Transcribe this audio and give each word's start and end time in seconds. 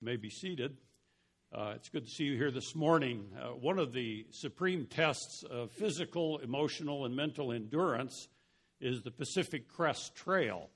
You 0.00 0.06
may 0.06 0.16
be 0.16 0.30
seated. 0.30 0.78
Uh, 1.52 1.74
it's 1.76 1.90
good 1.90 2.06
to 2.06 2.10
see 2.10 2.24
you 2.24 2.34
here 2.34 2.50
this 2.50 2.74
morning. 2.74 3.26
Uh, 3.38 3.48
one 3.48 3.78
of 3.78 3.92
the 3.92 4.24
supreme 4.30 4.86
tests 4.86 5.42
of 5.42 5.70
physical, 5.72 6.38
emotional, 6.38 7.04
and 7.04 7.14
mental 7.14 7.52
endurance 7.52 8.28
is 8.80 9.02
the 9.02 9.10
Pacific 9.10 9.68
Crest 9.68 10.14
Trail. 10.14 10.70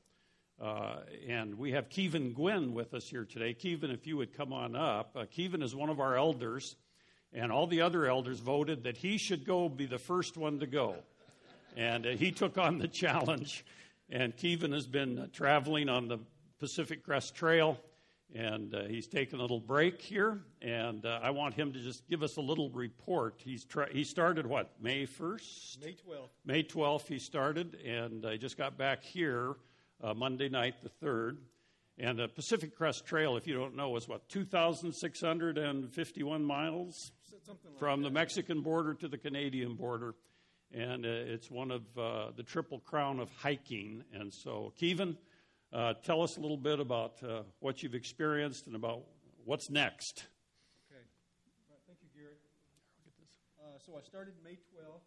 Uh, 0.61 0.97
and 1.27 1.55
we 1.55 1.73
have 1.73 1.89
Kevin 1.89 2.35
Gwynn 2.35 2.75
with 2.75 2.93
us 2.93 3.09
here 3.09 3.25
today. 3.25 3.55
Kevin, 3.55 3.91
if 3.91 4.07
you 4.07 4.19
would 4.19 4.37
come 4.37 4.53
on 4.53 4.77
up. 4.77 5.17
Uh, 5.17 5.25
Kevin 5.25 5.63
is 5.63 5.75
one 5.75 5.89
of 5.89 6.01
our 6.01 6.19
elders, 6.19 6.77
and 7.33 7.51
all 7.51 7.67
the 7.67 7.81
other 7.81 8.05
elders 8.05 8.41
voted 8.41 8.85
that 8.85 8.99
he 8.99 9.17
should 9.17 9.47
go 9.47 9.71
be 9.71 9.87
the 9.87 9.99
first 9.99 10.37
one 10.37 10.59
to 10.59 10.67
go. 10.67 10.97
And 11.79 12.05
uh, 12.05 12.11
he 12.11 12.31
took 12.31 12.59
on 12.59 12.77
the 12.77 12.89
challenge. 13.03 13.65
And 14.11 14.37
Kevin 14.37 14.73
has 14.73 14.87
been 14.87 15.31
traveling 15.33 15.89
on 15.89 16.09
the 16.09 16.19
Pacific 16.59 17.03
Crest 17.03 17.35
Trail 17.35 17.81
and 18.35 18.75
uh, 18.75 18.85
he's 18.85 19.07
taken 19.07 19.39
a 19.39 19.43
little 19.43 19.61
break 19.61 20.03
here, 20.03 20.41
and 20.61 21.07
uh, 21.07 21.21
I 21.23 21.31
want 21.31 21.55
him 21.55 21.73
to 21.73 21.79
just 21.79 22.09
give 22.09 22.23
us 22.23 22.37
a 22.37 22.41
little 22.41 22.69
report. 22.71 23.41
He's 23.45 23.65
tra- 23.65 23.93
he 23.93 24.03
started 24.03 24.47
what 24.47 24.73
May 24.81 25.07
first, 25.07 25.81
May 25.81 25.93
twelfth. 25.93 26.33
May 26.45 26.63
twelfth. 26.65 27.09
He 27.09 27.19
started, 27.19 27.77
and 27.87 28.27
I 28.27 28.37
just 28.37 28.59
got 28.59 28.77
back 28.77 29.05
here 29.05 29.55
uh, 30.03 30.15
Monday 30.15 30.49
night, 30.49 30.83
the 30.83 30.89
third. 30.89 31.39
And 31.97 32.19
the 32.19 32.27
Pacific 32.27 32.77
Crest 32.77 33.07
Trail, 33.07 33.37
if 33.37 33.47
you 33.47 33.55
don't 33.55 33.77
know, 33.77 33.97
is 33.97 34.09
what 34.09 34.29
two 34.29 34.45
thousand 34.45 34.93
six 34.95 35.21
hundred 35.21 35.57
and 35.57 35.93
fifty-one 35.93 36.45
miles 36.45 37.13
like 37.47 37.57
from 37.79 38.03
that. 38.03 38.09
the 38.09 38.13
Mexican 38.13 38.63
border 38.63 38.95
to 38.95 39.07
the 39.07 39.17
Canadian 39.17 39.75
border, 39.75 40.17
and 40.73 41.07
uh, 41.07 41.09
it's 41.09 41.53
one 41.53 41.71
of 41.71 41.83
uh, 41.97 42.33
the 42.37 42.43
triple 42.43 42.81
crown 42.81 43.21
of 43.21 43.31
hiking. 43.31 44.03
And 44.13 44.35
so, 44.35 44.73
Kevin. 44.81 45.17
Uh, 45.75 45.93
tell 46.05 46.23
us 46.23 46.37
a 46.37 46.41
little 46.41 46.57
bit 46.57 46.79
about 46.79 47.21
uh, 47.25 47.43
what 47.59 47.83
you've 47.83 47.97
experienced 47.97 48.69
and 48.69 48.77
about 48.77 49.03
what's 49.45 49.71
next. 49.71 50.29
Okay. 50.89 51.03
Right, 51.69 51.81
thank 51.89 51.99
you, 52.01 52.09
Gary. 52.15 52.37
Uh, 53.59 53.77
so 53.85 53.99
I 53.99 54.03
started 54.07 54.35
May 54.45 54.53
12th 54.53 55.01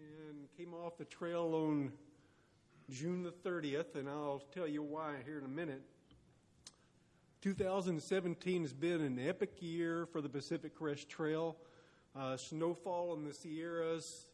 and 0.00 0.48
came 0.56 0.72
off 0.72 0.96
the 0.96 1.04
trail 1.04 1.52
on 1.54 1.92
June 2.90 3.22
the 3.22 3.32
30th, 3.32 3.96
and 3.96 4.08
I'll 4.08 4.42
tell 4.54 4.66
you 4.66 4.82
why 4.82 5.16
here 5.26 5.36
in 5.36 5.44
a 5.44 5.48
minute. 5.48 5.82
2017 7.42 8.62
has 8.62 8.72
been 8.72 9.02
an 9.02 9.18
epic 9.18 9.52
year 9.60 10.06
for 10.06 10.22
the 10.22 10.28
Pacific 10.30 10.74
Crest 10.74 11.06
Trail. 11.06 11.54
Uh, 12.16 12.38
snowfall 12.38 13.12
in 13.12 13.24
the 13.24 13.34
Sierras 13.34 14.30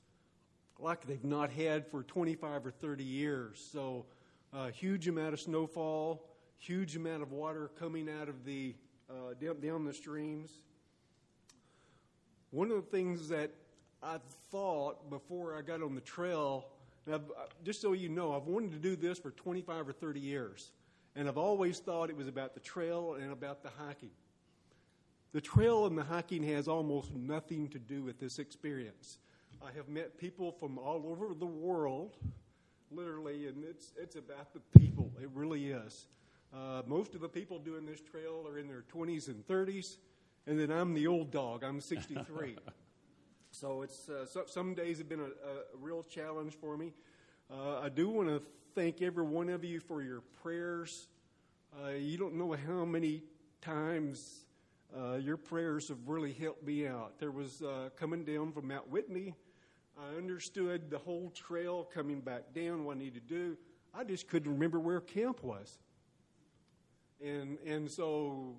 like 0.78 1.05
they've 1.08 1.24
not 1.24 1.50
had 1.50 1.84
for 1.91 2.05
25 2.05 2.66
or 2.66 2.70
30 2.70 3.02
years. 3.02 3.68
So 3.72 4.06
uh, 4.52 4.68
huge 4.68 5.08
amount 5.08 5.34
of 5.34 5.40
snowfall, 5.40 6.28
huge 6.58 6.96
amount 6.96 7.22
of 7.22 7.32
water 7.32 7.70
coming 7.78 8.08
out 8.20 8.28
of 8.28 8.44
the 8.44 8.74
uh, 9.08 9.34
down, 9.40 9.60
down 9.60 9.84
the 9.84 9.92
streams. 9.92 10.50
One 12.50 12.70
of 12.70 12.76
the 12.76 12.90
things 12.90 13.28
that 13.28 13.50
I 14.02 14.18
thought 14.50 15.10
before 15.10 15.56
I 15.56 15.62
got 15.62 15.82
on 15.82 15.94
the 15.94 16.00
trail, 16.00 16.66
just 17.64 17.80
so 17.80 17.92
you 17.92 18.08
know, 18.08 18.34
I've 18.34 18.46
wanted 18.46 18.72
to 18.72 18.78
do 18.78 18.96
this 18.96 19.18
for 19.18 19.30
25 19.30 19.88
or 19.88 19.92
30 19.92 20.20
years, 20.20 20.72
and 21.14 21.28
I've 21.28 21.38
always 21.38 21.78
thought 21.78 22.10
it 22.10 22.16
was 22.16 22.28
about 22.28 22.54
the 22.54 22.60
trail 22.60 23.16
and 23.20 23.32
about 23.32 23.62
the 23.62 23.70
hiking. 23.70 24.10
The 25.32 25.40
trail 25.40 25.86
and 25.86 25.96
the 25.96 26.02
hiking 26.02 26.42
has 26.44 26.66
almost 26.66 27.14
nothing 27.14 27.68
to 27.68 27.78
do 27.78 28.02
with 28.02 28.18
this 28.18 28.40
experience. 28.40 29.18
I 29.62 29.70
have 29.76 29.88
met 29.88 30.18
people 30.18 30.50
from 30.50 30.76
all 30.76 31.04
over 31.06 31.34
the 31.34 31.46
world 31.46 32.16
literally, 32.91 33.46
and 33.46 33.64
it's 33.64 33.92
it's 33.96 34.16
about 34.16 34.52
the 34.52 34.60
people. 34.78 35.10
It 35.22 35.30
really 35.34 35.70
is. 35.70 36.06
Uh, 36.52 36.83
most 36.86 37.14
of 37.14 37.20
the 37.20 37.28
people 37.28 37.58
doing 37.58 37.86
this 37.86 38.00
trail 38.00 38.44
are 38.48 38.58
in 38.58 38.66
their 38.66 38.83
20s 38.92 39.28
and 39.28 39.46
30s, 39.46 39.96
and 40.46 40.58
then 40.58 40.70
I'm 40.70 40.94
the 40.94 41.06
old 41.06 41.30
dog. 41.30 41.62
I'm 41.62 41.80
63. 41.80 42.56
so 43.52 43.83
it's 43.83 44.08
uh, 44.08 44.27
so, 44.27 44.44
some 44.46 44.74
days 44.74 44.98
have 44.98 45.08
been 45.08 45.20
a, 45.20 45.24
a 45.24 45.78
real 45.78 46.02
challenge 46.02 46.55
for 46.61 46.77
me. 46.77 46.92
Uh, 47.51 47.80
I 47.80 47.89
do 47.89 48.08
want 48.08 48.28
to 48.28 48.42
thank 48.74 49.02
every 49.02 49.24
one 49.24 49.48
of 49.48 49.64
you 49.64 49.80
for 49.80 50.02
your 50.02 50.22
prayers. 50.42 51.08
Uh, 51.83 51.90
you 51.90 52.18
don't 52.18 52.34
know 52.34 52.57
how 52.67 52.84
many 52.84 53.22
times 53.61 54.45
uh, 54.96 55.14
your 55.14 55.36
prayers 55.36 55.89
have 55.89 55.98
really 56.07 56.33
helped 56.33 56.64
me 56.64 56.86
out. 56.86 57.18
There 57.18 57.30
was 57.30 57.62
uh, 57.62 57.90
coming 57.96 58.24
down 58.24 58.52
from 58.52 58.68
Mount 58.68 58.89
Whitney. 58.89 59.34
I 59.98 60.17
understood 60.17 60.90
the 60.90 60.98
whole 60.98 61.30
trail 61.30 61.89
coming 61.92 62.20
back 62.20 62.55
down, 62.55 62.84
what 62.84 62.96
I 62.96 63.01
needed 63.01 63.28
to 63.28 63.34
do. 63.34 63.56
I 63.95 64.05
just 64.05 64.28
couldn't 64.28 64.52
remember 64.52 64.78
where 64.78 65.01
camp 65.01 65.42
was. 65.42 65.78
And, 67.23 67.58
and 67.67 67.90
so, 67.90 68.56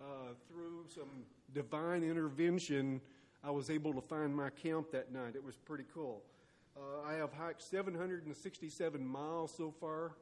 uh, 0.00 0.32
through 0.48 0.86
some 0.94 1.24
divine 1.52 2.02
intervention, 2.02 3.00
I 3.44 3.50
was 3.50 3.70
able 3.70 3.92
to 3.94 4.00
find 4.00 4.34
my 4.34 4.50
camp 4.50 4.92
that 4.92 5.12
night. 5.12 5.34
It 5.34 5.44
was 5.44 5.56
pretty 5.56 5.84
cool. 5.92 6.22
Uh, 6.76 7.08
I 7.08 7.14
have 7.14 7.32
hiked 7.32 7.62
767 7.62 9.06
miles 9.06 9.52
so 9.56 9.74
far, 9.80 10.12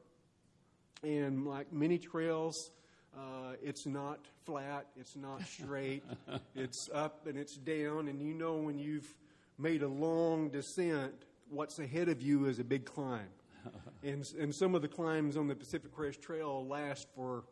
and 1.03 1.45
like 1.45 1.71
many 1.71 1.97
trails, 1.97 2.71
uh, 3.15 3.53
it's 3.61 3.85
not 3.85 4.19
flat, 4.45 4.87
it's 4.99 5.15
not 5.15 5.41
straight, 5.43 6.03
it's 6.55 6.89
up 6.93 7.27
and 7.27 7.37
it's 7.37 7.55
down, 7.55 8.07
and 8.07 8.21
you 8.21 8.33
know 8.33 8.55
when 8.55 8.79
you've 8.79 9.15
made 9.59 9.83
a 9.83 9.87
long 9.87 10.49
descent, 10.49 11.13
what's 11.49 11.79
ahead 11.79 12.07
of 12.07 12.21
you 12.21 12.45
is 12.45 12.59
a 12.59 12.63
big 12.63 12.85
climb. 12.85 13.27
and, 14.03 14.31
and 14.39 14.55
some 14.55 14.73
of 14.73 14.81
the 14.81 14.87
climbs 14.87 15.35
on 15.35 15.47
the 15.47 15.55
Pacific 15.55 15.93
Crest 15.93 16.21
Trail 16.21 16.65
last 16.65 17.07
for 17.13 17.43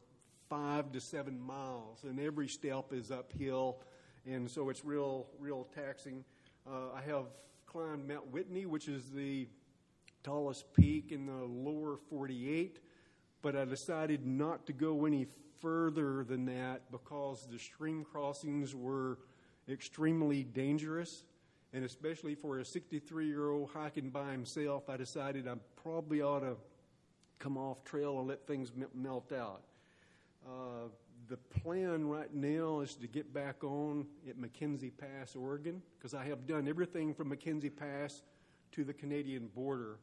five 0.49 0.93
to 0.93 1.01
seven 1.01 1.37
miles, 1.37 2.05
and 2.05 2.17
every 2.17 2.47
step 2.47 2.93
is 2.93 3.11
uphill, 3.11 3.81
and 4.25 4.49
so 4.49 4.69
it's 4.69 4.85
real, 4.85 5.27
real 5.37 5.67
taxing. 5.75 6.23
Uh, 6.65 6.93
I 6.95 7.01
have 7.01 7.25
climbed 7.65 8.07
Mount 8.07 8.31
Whitney, 8.31 8.65
which 8.65 8.87
is 8.87 9.11
the 9.11 9.49
tallest 10.23 10.73
peak 10.73 11.11
in 11.11 11.25
the 11.25 11.43
lower 11.43 11.97
48, 12.09 12.79
but 13.41 13.57
I 13.57 13.65
decided 13.65 14.25
not 14.25 14.65
to 14.67 14.73
go 14.73 15.05
any 15.05 15.27
further 15.59 16.23
than 16.23 16.45
that 16.45 16.89
because 16.89 17.45
the 17.51 17.59
stream 17.59 18.05
crossings 18.09 18.73
were 18.73 19.17
extremely 19.69 20.43
dangerous 20.43 21.23
and 21.73 21.83
especially 21.83 22.35
for 22.35 22.59
a 22.59 22.65
63 22.65 23.27
year 23.27 23.49
old 23.49 23.69
hiking 23.71 24.09
by 24.09 24.31
himself, 24.31 24.89
I 24.89 24.97
decided 24.97 25.47
I 25.47 25.55
probably 25.81 26.21
ought 26.21 26.39
to 26.39 26.55
come 27.39 27.57
off 27.57 27.83
trail 27.83 28.19
and 28.19 28.27
let 28.27 28.47
things 28.47 28.71
melt 28.93 29.31
out. 29.31 29.61
Uh, 30.45 30.89
the 31.27 31.37
plan 31.37 32.07
right 32.07 32.33
now 32.33 32.79
is 32.79 32.95
to 32.95 33.07
get 33.07 33.33
back 33.33 33.63
on 33.63 34.05
at 34.29 34.37
McKenzie 34.37 34.91
Pass, 34.97 35.35
Oregon, 35.35 35.81
because 35.97 36.13
I 36.13 36.25
have 36.25 36.47
done 36.47 36.67
everything 36.67 37.13
from 37.13 37.31
McKenzie 37.31 37.75
Pass 37.75 38.21
to 38.71 38.83
the 38.83 38.93
Canadian 38.93 39.47
border, 39.47 39.97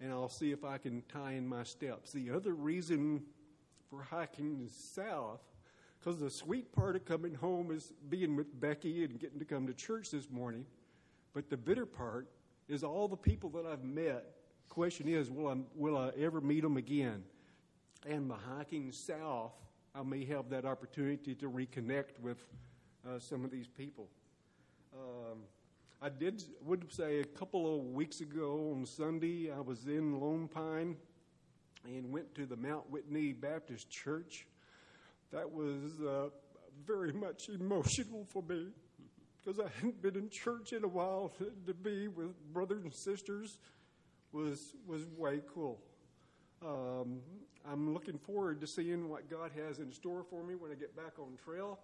and 0.00 0.10
I'll 0.10 0.28
see 0.28 0.50
if 0.50 0.64
I 0.64 0.78
can 0.78 1.02
tie 1.08 1.32
in 1.32 1.46
my 1.46 1.62
steps. 1.62 2.12
The 2.12 2.30
other 2.30 2.54
reason 2.54 3.22
for 3.88 4.02
hiking 4.02 4.68
south, 4.68 5.40
because 6.00 6.18
the 6.18 6.30
sweet 6.30 6.72
part 6.72 6.96
of 6.96 7.04
coming 7.04 7.34
home 7.34 7.70
is 7.70 7.92
being 8.08 8.34
with 8.34 8.60
Becky 8.60 9.04
and 9.04 9.18
getting 9.20 9.38
to 9.38 9.44
come 9.44 9.68
to 9.68 9.74
church 9.74 10.10
this 10.10 10.28
morning. 10.28 10.66
But 11.34 11.50
the 11.50 11.56
bitter 11.56 11.84
part 11.84 12.28
is 12.68 12.84
all 12.84 13.08
the 13.08 13.16
people 13.16 13.50
that 13.50 13.66
I've 13.66 13.84
met. 13.84 14.24
Question 14.68 15.08
is, 15.08 15.30
will 15.30 15.48
I, 15.48 15.56
will 15.74 15.98
I 15.98 16.10
ever 16.16 16.40
meet 16.40 16.62
them 16.62 16.76
again? 16.76 17.24
And 18.06 18.28
by 18.28 18.36
hiking 18.56 18.92
south, 18.92 19.52
I 19.94 20.02
may 20.02 20.24
have 20.26 20.48
that 20.50 20.64
opportunity 20.64 21.34
to 21.34 21.50
reconnect 21.50 22.20
with 22.20 22.38
uh, 23.06 23.18
some 23.18 23.44
of 23.44 23.50
these 23.50 23.66
people. 23.66 24.08
Um, 24.94 25.40
I 26.00 26.08
did 26.08 26.42
would 26.62 26.92
say 26.92 27.20
a 27.20 27.24
couple 27.24 27.74
of 27.74 27.86
weeks 27.86 28.20
ago 28.20 28.72
on 28.76 28.86
Sunday, 28.86 29.50
I 29.50 29.60
was 29.60 29.86
in 29.86 30.20
Lone 30.20 30.48
Pine 30.48 30.96
and 31.84 32.12
went 32.12 32.34
to 32.36 32.46
the 32.46 32.56
Mount 32.56 32.88
Whitney 32.90 33.32
Baptist 33.32 33.90
Church. 33.90 34.46
That 35.32 35.50
was 35.50 36.00
uh, 36.00 36.28
very 36.86 37.12
much 37.12 37.48
emotional 37.60 38.24
for 38.28 38.42
me 38.42 38.68
because 39.44 39.60
I 39.60 39.68
hadn't 39.76 40.00
been 40.00 40.16
in 40.16 40.30
church 40.30 40.72
in 40.72 40.84
a 40.84 40.88
while. 40.88 41.32
To 41.66 41.74
be 41.74 42.08
with 42.08 42.34
brothers 42.52 42.84
and 42.84 42.92
sisters 42.92 43.58
was 44.32 44.74
was 44.86 45.06
way 45.16 45.40
cool. 45.52 45.80
Um, 46.64 47.20
I'm 47.70 47.92
looking 47.92 48.18
forward 48.18 48.60
to 48.60 48.66
seeing 48.66 49.08
what 49.08 49.30
God 49.30 49.50
has 49.56 49.78
in 49.78 49.92
store 49.92 50.24
for 50.28 50.42
me 50.42 50.54
when 50.54 50.70
I 50.70 50.74
get 50.74 50.96
back 50.96 51.18
on 51.18 51.36
trail. 51.42 51.78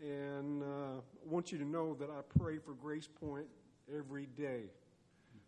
And 0.00 0.62
uh, 0.62 0.98
I 0.98 1.28
want 1.28 1.52
you 1.52 1.58
to 1.58 1.64
know 1.64 1.94
that 1.94 2.10
I 2.10 2.20
pray 2.38 2.58
for 2.58 2.72
Grace 2.72 3.08
Point 3.08 3.46
every 3.94 4.26
day. 4.36 4.64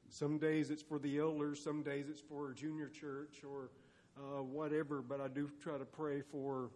Some 0.08 0.38
days 0.38 0.70
it's 0.70 0.82
for 0.82 0.98
the 0.98 1.18
elders, 1.18 1.62
some 1.62 1.82
days 1.82 2.06
it's 2.08 2.20
for 2.20 2.52
junior 2.54 2.88
church 2.88 3.42
or 3.44 3.70
uh, 4.16 4.42
whatever, 4.42 5.02
but 5.02 5.20
I 5.20 5.28
do 5.28 5.50
try 5.62 5.76
to 5.76 5.84
pray 5.84 6.22
for 6.22 6.70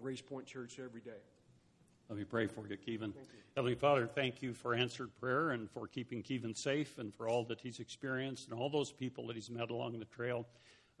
Grace 0.00 0.20
Point 0.20 0.46
Church 0.46 0.78
every 0.78 1.00
day. 1.00 1.22
Let 2.10 2.18
me 2.18 2.24
pray 2.24 2.48
for 2.48 2.66
you, 2.66 2.76
Kevin. 2.76 3.10
You. 3.10 3.22
Heavenly 3.54 3.76
Father, 3.76 4.04
thank 4.04 4.42
you 4.42 4.52
for 4.52 4.74
answered 4.74 5.10
prayer 5.20 5.50
and 5.52 5.70
for 5.70 5.86
keeping 5.86 6.24
Kevin 6.24 6.56
safe 6.56 6.98
and 6.98 7.14
for 7.14 7.28
all 7.28 7.44
that 7.44 7.60
he's 7.60 7.78
experienced 7.78 8.48
and 8.50 8.58
all 8.58 8.68
those 8.68 8.90
people 8.90 9.28
that 9.28 9.36
he's 9.36 9.48
met 9.48 9.70
along 9.70 9.96
the 9.96 10.04
trail. 10.06 10.44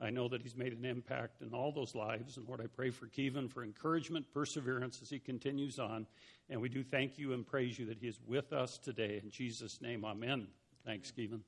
I 0.00 0.10
know 0.10 0.28
that 0.28 0.40
he's 0.40 0.54
made 0.54 0.72
an 0.72 0.84
impact 0.84 1.42
in 1.42 1.52
all 1.52 1.72
those 1.72 1.96
lives. 1.96 2.36
And 2.36 2.46
Lord, 2.46 2.60
I 2.60 2.68
pray 2.68 2.90
for 2.90 3.08
Kevin 3.08 3.48
for 3.48 3.64
encouragement, 3.64 4.24
perseverance 4.32 5.00
as 5.02 5.10
he 5.10 5.18
continues 5.18 5.80
on. 5.80 6.06
And 6.48 6.60
we 6.60 6.68
do 6.68 6.84
thank 6.84 7.18
you 7.18 7.32
and 7.32 7.44
praise 7.44 7.76
you 7.76 7.86
that 7.86 7.98
he 7.98 8.06
is 8.06 8.20
with 8.28 8.52
us 8.52 8.78
today. 8.78 9.20
In 9.20 9.30
Jesus' 9.30 9.82
name, 9.82 10.04
amen. 10.04 10.46
Thanks, 10.86 11.10
Kevin. 11.10 11.42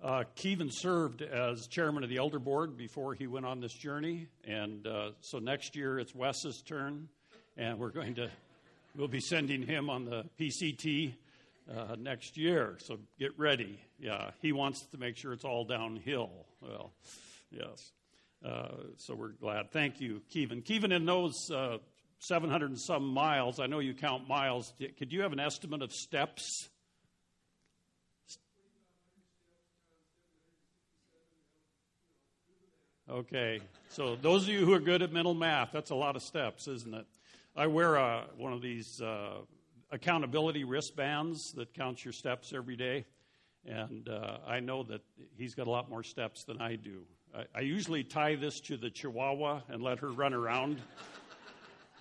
Uh, 0.00 0.22
Kevin 0.36 0.70
served 0.70 1.22
as 1.22 1.66
chairman 1.66 2.04
of 2.04 2.08
the 2.08 2.18
elder 2.18 2.38
board 2.38 2.76
before 2.76 3.14
he 3.14 3.26
went 3.26 3.46
on 3.46 3.58
this 3.58 3.74
journey. 3.74 4.28
And 4.44 4.86
uh, 4.86 5.10
so 5.20 5.40
next 5.40 5.74
year 5.74 5.98
it's 5.98 6.14
Wes's 6.14 6.62
turn. 6.62 7.08
And 7.56 7.78
we're 7.78 7.90
going 7.90 8.14
to, 8.16 8.30
we'll 8.96 9.08
be 9.08 9.20
sending 9.20 9.62
him 9.62 9.88
on 9.88 10.04
the 10.04 10.24
PCT 10.40 11.14
uh, 11.72 11.96
next 11.98 12.36
year. 12.36 12.76
So 12.78 12.98
get 13.18 13.38
ready. 13.38 13.78
Yeah, 13.98 14.30
he 14.42 14.52
wants 14.52 14.82
to 14.86 14.98
make 14.98 15.16
sure 15.16 15.32
it's 15.32 15.44
all 15.44 15.64
downhill. 15.64 16.30
Well, 16.60 16.92
yes. 17.50 17.92
Uh, 18.44 18.68
so 18.96 19.14
we're 19.14 19.28
glad. 19.28 19.70
Thank 19.70 20.00
you, 20.00 20.20
Kevin. 20.32 20.62
Kevin, 20.62 20.92
in 20.92 21.06
those 21.06 21.50
uh, 21.50 21.78
700 22.18 22.70
and 22.70 22.80
some 22.80 23.06
miles, 23.06 23.60
I 23.60 23.66
know 23.66 23.78
you 23.78 23.94
count 23.94 24.28
miles. 24.28 24.72
Could 24.98 25.12
you 25.12 25.22
have 25.22 25.32
an 25.32 25.40
estimate 25.40 25.82
of 25.82 25.92
steps? 25.92 26.68
Okay, 33.08 33.60
so 33.90 34.16
those 34.16 34.44
of 34.44 34.48
you 34.48 34.64
who 34.64 34.72
are 34.72 34.80
good 34.80 35.02
at 35.02 35.12
mental 35.12 35.34
math, 35.34 35.70
that's 35.72 35.90
a 35.90 35.94
lot 35.94 36.16
of 36.16 36.22
steps, 36.22 36.66
isn't 36.66 36.94
it? 36.94 37.06
I 37.56 37.68
wear 37.68 37.94
a, 37.94 38.24
one 38.36 38.52
of 38.52 38.62
these 38.62 39.00
uh, 39.00 39.34
accountability 39.92 40.64
wristbands 40.64 41.52
that 41.52 41.72
counts 41.72 42.04
your 42.04 42.10
steps 42.10 42.52
every 42.52 42.74
day. 42.74 43.04
And 43.64 44.08
uh, 44.08 44.38
I 44.44 44.58
know 44.58 44.82
that 44.82 45.02
he's 45.36 45.54
got 45.54 45.68
a 45.68 45.70
lot 45.70 45.88
more 45.88 46.02
steps 46.02 46.42
than 46.42 46.60
I 46.60 46.74
do. 46.74 47.02
I, 47.32 47.44
I 47.54 47.60
usually 47.60 48.02
tie 48.02 48.34
this 48.34 48.58
to 48.62 48.76
the 48.76 48.90
Chihuahua 48.90 49.60
and 49.68 49.84
let 49.84 50.00
her 50.00 50.10
run 50.10 50.34
around. 50.34 50.82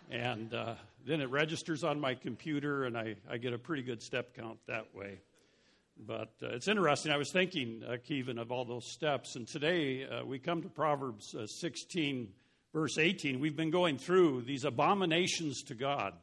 and 0.09 0.51
uh, 0.55 0.73
then 1.05 1.21
it 1.21 1.29
registers 1.29 1.83
on 1.83 2.01
my 2.01 2.15
computer, 2.15 2.85
and 2.85 2.97
I, 2.97 3.15
I 3.29 3.38
get 3.38 3.53
a 3.53 3.59
pretty 3.59 3.83
good 3.83 4.01
step 4.01 4.35
count 4.35 4.57
that 4.65 4.88
way. 4.95 5.19
But 6.07 6.33
uh, 6.41 6.47
it's 6.47 6.67
interesting. 6.67 7.11
I 7.11 7.17
was 7.17 7.31
thinking, 7.31 7.83
uh, 7.88 7.97
Kevin, 8.03 8.39
of 8.39 8.51
all 8.51 8.65
those 8.65 8.85
steps. 8.85 9.35
And 9.35 9.47
today 9.47 10.07
uh, 10.07 10.25
we 10.25 10.39
come 10.39 10.63
to 10.63 10.69
Proverbs 10.69 11.35
uh, 11.35 11.45
16, 11.45 12.29
verse 12.73 12.97
18. 12.97 13.39
We've 13.39 13.55
been 13.55 13.69
going 13.69 13.97
through 13.97 14.41
these 14.41 14.65
abominations 14.65 15.61
to 15.63 15.75
God. 15.75 16.13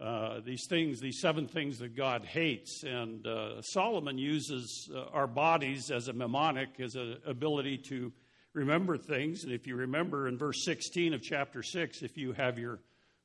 Uh, 0.00 0.40
these 0.44 0.66
things, 0.68 1.00
these 1.00 1.20
seven 1.20 1.48
things 1.48 1.78
that 1.78 1.96
God 1.96 2.24
hates. 2.24 2.84
And 2.84 3.26
uh, 3.26 3.62
Solomon 3.62 4.18
uses 4.18 4.88
uh, 4.94 5.04
our 5.12 5.26
bodies 5.26 5.90
as 5.90 6.08
a 6.08 6.12
mnemonic, 6.12 6.80
as 6.80 6.94
an 6.94 7.16
ability 7.26 7.78
to 7.88 8.12
remember 8.52 8.96
things. 8.96 9.44
And 9.44 9.52
if 9.52 9.66
you 9.66 9.76
remember 9.76 10.28
in 10.28 10.38
verse 10.38 10.64
16 10.64 11.14
of 11.14 11.22
chapter 11.22 11.62
6, 11.62 12.02
if 12.02 12.16
you 12.16 12.32
have 12.32 12.58
your 12.58 12.80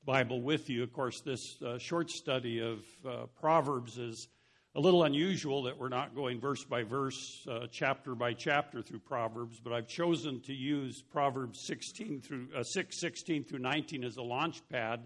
Bible 0.05 0.41
with 0.41 0.69
you, 0.69 0.83
of 0.83 0.93
course, 0.93 1.21
this 1.21 1.61
uh, 1.61 1.77
short 1.77 2.09
study 2.09 2.59
of 2.59 2.79
uh, 3.07 3.25
Proverbs 3.39 3.97
is 3.97 4.27
a 4.75 4.79
little 4.79 5.03
unusual 5.03 5.63
that 5.63 5.77
we're 5.77 5.89
not 5.89 6.15
going 6.15 6.39
verse 6.39 6.63
by 6.63 6.83
verse, 6.83 7.47
chapter 7.71 8.15
by 8.15 8.33
chapter 8.33 8.81
through 8.81 8.99
Proverbs, 8.99 9.59
but 9.63 9.71
I've 9.71 9.87
chosen 9.87 10.41
to 10.41 10.53
use 10.53 11.03
Proverbs 11.11 11.65
16 11.67 12.21
through 12.21 12.47
6, 12.63 12.99
16 12.99 13.43
through 13.43 13.59
19 13.59 14.03
as 14.03 14.17
a 14.17 14.23
launch 14.23 14.61
pad 14.69 15.05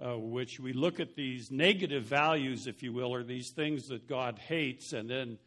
uh, 0.00 0.16
which 0.16 0.60
we 0.60 0.72
look 0.72 1.00
at 1.00 1.16
these 1.16 1.50
negative 1.50 2.04
values, 2.04 2.66
if 2.66 2.82
you 2.82 2.92
will, 2.92 3.12
or 3.12 3.24
these 3.24 3.50
things 3.50 3.88
that 3.88 4.08
God 4.08 4.38
hates, 4.38 4.92
and 4.92 5.10
then 5.10 5.38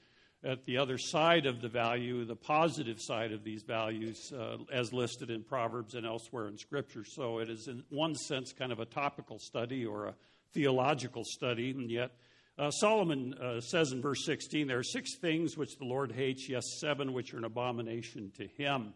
at 0.44 0.66
the 0.66 0.78
other 0.78 0.98
side 0.98 1.46
of 1.46 1.62
the 1.62 1.70
value, 1.70 2.26
the 2.26 2.36
positive 2.36 3.00
side 3.00 3.32
of 3.32 3.44
these 3.44 3.64
values, 3.64 4.34
uh, 4.34 4.58
as 4.72 4.92
listed 4.92 5.30
in 5.30 5.44
Proverbs 5.44 5.94
and 5.94 6.06
elsewhere 6.06 6.48
in 6.48 6.58
Scripture. 6.58 7.06
So 7.06 7.38
it 7.38 7.50
is, 7.50 7.68
in 7.68 7.84
one 7.90 8.16
sense, 8.16 8.52
kind 8.52 8.72
of 8.72 8.80
a 8.80 8.86
topical 8.86 9.40
study 9.40 9.86
or 9.86 10.08
a 10.08 10.16
theological 10.54 11.24
study, 11.24 11.72
and 11.72 11.90
yet. 11.90 12.12
Uh, 12.60 12.70
Solomon 12.70 13.34
uh, 13.36 13.62
says 13.62 13.92
in 13.92 14.02
verse 14.02 14.26
16, 14.26 14.68
There 14.68 14.80
are 14.80 14.84
six 14.84 15.16
things 15.18 15.58
which 15.58 15.78
the 15.78 15.86
Lord 15.86 16.12
hates, 16.12 16.50
yes, 16.50 16.64
seven 16.80 17.14
which 17.14 17.34
are 17.34 17.38
an 17.38 17.46
abomination 17.46 18.32
to 18.38 18.46
him. 18.46 18.94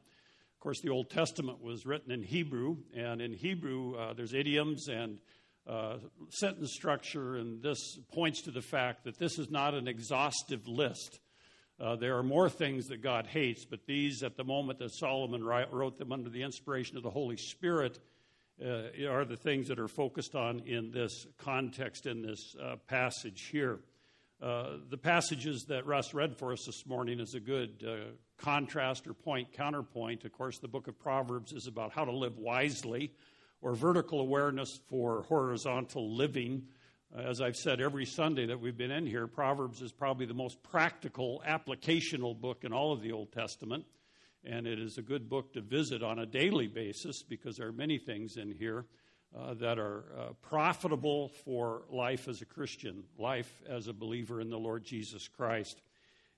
Of 0.53 0.59
course, 0.59 0.81
the 0.81 0.89
Old 0.89 1.09
Testament 1.09 1.61
was 1.61 1.85
written 1.85 2.11
in 2.11 2.21
Hebrew, 2.21 2.77
and 2.93 3.21
in 3.21 3.33
Hebrew, 3.33 3.95
uh, 3.95 4.13
there's 4.13 4.33
idioms 4.33 4.89
and 4.89 5.19
uh, 5.67 5.97
sentence 6.29 6.73
structure, 6.73 7.37
and 7.37 7.61
this 7.63 7.97
points 8.13 8.41
to 8.41 8.51
the 8.51 8.61
fact 8.61 9.05
that 9.05 9.17
this 9.17 9.39
is 9.39 9.49
not 9.49 9.73
an 9.73 9.87
exhaustive 9.87 10.67
list. 10.67 11.19
Uh, 11.79 11.95
there 11.95 12.17
are 12.17 12.23
more 12.23 12.49
things 12.49 12.87
that 12.87 13.01
God 13.01 13.25
hates, 13.25 13.65
but 13.65 13.85
these, 13.85 14.21
at 14.21 14.35
the 14.35 14.43
moment 14.43 14.79
that 14.79 14.93
Solomon 14.93 15.43
wrote 15.43 15.97
them 15.97 16.11
under 16.11 16.29
the 16.29 16.43
inspiration 16.43 16.97
of 16.97 17.03
the 17.03 17.09
Holy 17.09 17.37
Spirit, 17.37 17.99
uh, 18.63 19.07
are 19.09 19.25
the 19.25 19.37
things 19.37 19.67
that 19.67 19.79
are 19.79 19.87
focused 19.87 20.35
on 20.35 20.59
in 20.59 20.91
this 20.91 21.27
context, 21.37 22.05
in 22.05 22.21
this 22.21 22.55
uh, 22.61 22.75
passage 22.87 23.49
here. 23.51 23.79
Uh, 24.41 24.77
the 24.89 24.97
passages 24.97 25.65
that 25.69 25.85
Russ 25.85 26.13
read 26.13 26.35
for 26.37 26.51
us 26.51 26.65
this 26.65 26.85
morning 26.85 27.19
is 27.19 27.35
a 27.35 27.39
good 27.39 27.83
uh, 27.87 28.11
contrast 28.37 29.07
or 29.07 29.13
point, 29.13 29.51
counterpoint. 29.53 30.25
Of 30.25 30.33
course, 30.33 30.59
the 30.59 30.67
book 30.67 30.87
of 30.87 30.99
Proverbs 30.99 31.53
is 31.53 31.67
about 31.67 31.93
how 31.93 32.05
to 32.05 32.11
live 32.11 32.37
wisely 32.37 33.11
or 33.61 33.73
vertical 33.73 34.19
awareness 34.19 34.79
for 34.89 35.23
horizontal 35.23 36.15
living. 36.15 36.63
As 37.15 37.39
I've 37.39 37.55
said 37.55 37.79
every 37.79 38.05
Sunday 38.05 38.45
that 38.47 38.59
we've 38.59 38.77
been 38.77 38.91
in 38.91 39.07
here, 39.07 39.25
Proverbs 39.25 39.81
is 39.81 39.93
probably 39.93 40.25
the 40.25 40.33
most 40.33 40.61
practical, 40.63 41.41
applicational 41.47 42.39
book 42.39 42.65
in 42.65 42.73
all 42.73 42.91
of 42.91 43.01
the 43.01 43.13
Old 43.13 43.31
Testament. 43.31 43.85
And 44.45 44.67
it 44.67 44.79
is 44.79 44.97
a 44.97 45.01
good 45.01 45.27
book 45.27 45.53
to 45.53 45.61
visit 45.61 46.03
on 46.03 46.19
a 46.19 46.25
daily 46.25 46.67
basis 46.67 47.23
because 47.23 47.57
there 47.57 47.67
are 47.67 47.73
many 47.73 47.97
things 47.97 48.37
in 48.37 48.51
here 48.51 48.85
uh, 49.37 49.53
that 49.55 49.79
are 49.79 50.05
uh, 50.17 50.33
profitable 50.41 51.29
for 51.43 51.83
life 51.89 52.27
as 52.27 52.41
a 52.41 52.45
Christian, 52.45 53.03
life 53.17 53.61
as 53.67 53.87
a 53.87 53.93
believer 53.93 54.39
in 54.39 54.49
the 54.49 54.57
Lord 54.57 54.85
Jesus 54.85 55.27
Christ. 55.27 55.81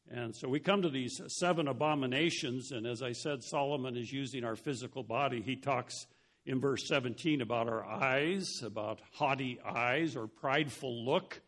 And 0.10 0.34
so 0.34 0.48
we 0.48 0.60
come 0.60 0.82
to 0.84 0.90
these 0.90 1.20
seven 1.28 1.68
abominations, 1.68 2.72
and 2.72 2.88
as 2.88 3.04
I 3.04 3.12
said, 3.12 3.44
Solomon 3.44 3.98
is 3.98 4.12
using 4.12 4.46
our 4.46 4.56
physical 4.56 5.04
body. 5.04 5.42
He 5.42 5.58
talks 5.58 6.08
in 6.46 6.62
verse 6.62 6.88
17 6.88 7.42
about 7.42 7.68
our 7.68 7.86
eyes, 7.86 8.62
about 8.64 9.02
haughty 9.12 9.60
eyes 9.62 10.16
or 10.16 10.28
prideful 10.28 11.06
look. 11.06 11.42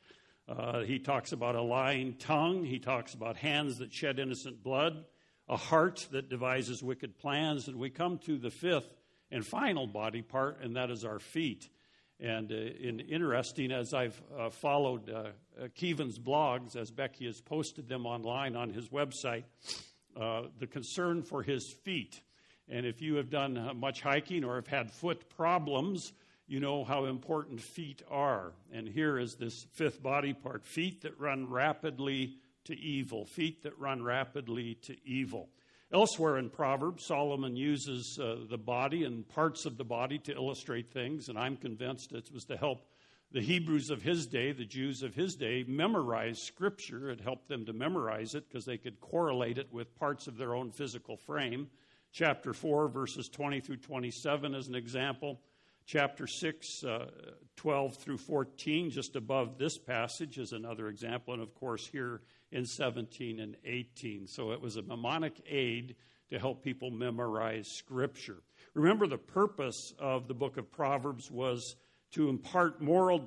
Uh, 0.47 0.81
he 0.81 0.99
talks 0.99 1.31
about 1.31 1.55
a 1.55 1.61
lying 1.61 2.15
tongue. 2.15 2.65
He 2.65 2.79
talks 2.79 3.13
about 3.13 3.37
hands 3.37 3.77
that 3.77 3.93
shed 3.93 4.19
innocent 4.19 4.61
blood, 4.61 5.05
a 5.49 5.57
heart 5.57 6.07
that 6.11 6.29
devises 6.29 6.81
wicked 6.81 7.17
plans. 7.17 7.67
And 7.67 7.77
we 7.77 7.89
come 7.89 8.19
to 8.19 8.37
the 8.37 8.49
fifth 8.51 8.93
and 9.31 9.45
final 9.45 9.87
body 9.87 10.21
part, 10.21 10.61
and 10.61 10.75
that 10.75 10.89
is 10.89 11.03
our 11.03 11.19
feet. 11.19 11.67
And 12.19 12.51
uh, 12.51 12.55
in, 12.55 12.99
interesting, 13.01 13.71
as 13.71 13.93
I've 13.93 14.21
uh, 14.37 14.49
followed 14.49 15.09
uh, 15.09 15.31
uh 15.61 15.67
Kevin's 15.75 16.19
blogs, 16.19 16.75
as 16.75 16.91
Becky 16.91 17.25
has 17.25 17.41
posted 17.41 17.87
them 17.87 18.05
online 18.05 18.55
on 18.55 18.71
his 18.71 18.89
website, 18.89 19.43
uh, 20.19 20.43
the 20.59 20.67
concern 20.67 21.23
for 21.23 21.43
his 21.43 21.71
feet 21.83 22.21
and 22.69 22.85
if 22.85 23.01
you 23.01 23.15
have 23.15 23.29
done 23.29 23.57
uh, 23.57 23.73
much 23.73 24.01
hiking 24.01 24.43
or 24.43 24.55
have 24.55 24.67
had 24.67 24.91
foot 24.91 25.27
problems, 25.29 26.13
you 26.47 26.59
know 26.59 26.83
how 26.83 27.05
important 27.05 27.59
feet 27.59 28.03
are. 28.09 28.53
And 28.71 28.87
here 28.87 29.17
is 29.17 29.35
this 29.35 29.65
fifth 29.73 30.03
body 30.03 30.33
part 30.33 30.63
feet 30.63 31.01
that 31.01 31.19
run 31.19 31.49
rapidly 31.49 32.37
to 32.69 32.79
evil, 32.79 33.25
feet 33.25 33.63
that 33.63 33.77
run 33.77 34.01
rapidly 34.01 34.75
to 34.83 34.95
evil. 35.05 35.49
Elsewhere 35.91 36.37
in 36.37 36.49
Proverbs, 36.49 37.05
Solomon 37.05 37.55
uses 37.55 38.19
uh, 38.21 38.37
the 38.47 38.57
body 38.57 39.03
and 39.03 39.27
parts 39.27 39.65
of 39.65 39.77
the 39.77 39.83
body 39.83 40.19
to 40.19 40.33
illustrate 40.33 40.91
things, 40.91 41.29
and 41.29 41.37
I'm 41.37 41.57
convinced 41.57 42.11
it 42.11 42.29
was 42.31 42.45
to 42.45 42.57
help 42.57 42.85
the 43.31 43.41
Hebrews 43.41 43.89
of 43.89 44.01
his 44.01 44.25
day, 44.27 44.51
the 44.51 44.65
Jews 44.65 45.03
of 45.03 45.13
his 45.13 45.35
day, 45.35 45.63
memorize 45.67 46.41
Scripture. 46.41 47.09
It 47.09 47.21
helped 47.21 47.47
them 47.47 47.65
to 47.65 47.73
memorize 47.73 48.33
it 48.33 48.47
because 48.47 48.65
they 48.65 48.77
could 48.77 48.99
correlate 48.99 49.57
it 49.57 49.71
with 49.71 49.95
parts 49.95 50.27
of 50.27 50.37
their 50.37 50.55
own 50.55 50.71
physical 50.71 51.17
frame. 51.17 51.69
Chapter 52.11 52.53
4, 52.53 52.87
verses 52.87 53.29
20 53.29 53.59
through 53.59 53.77
27 53.77 54.55
as 54.55 54.67
an 54.67 54.75
example. 54.75 55.41
Chapter 55.85 56.27
6, 56.27 56.83
uh, 56.83 57.05
12 57.55 57.97
through 57.97 58.17
14, 58.17 58.89
just 58.91 59.15
above 59.15 59.57
this 59.57 59.77
passage, 59.77 60.37
is 60.37 60.51
another 60.51 60.87
example. 60.87 61.33
And 61.33 61.41
of 61.41 61.53
course, 61.55 61.87
here 61.87 62.21
in 62.51 62.65
17 62.65 63.39
and 63.39 63.55
18. 63.65 64.27
So 64.27 64.51
it 64.51 64.61
was 64.61 64.75
a 64.75 64.81
mnemonic 64.81 65.41
aid 65.47 65.95
to 66.29 66.39
help 66.39 66.63
people 66.63 66.91
memorize 66.91 67.67
Scripture. 67.67 68.37
Remember, 68.73 69.07
the 69.07 69.17
purpose 69.17 69.93
of 69.99 70.27
the 70.27 70.33
book 70.33 70.57
of 70.57 70.71
Proverbs 70.71 71.31
was 71.31 71.75
to 72.11 72.29
impart 72.29 72.81
moral 72.81 73.19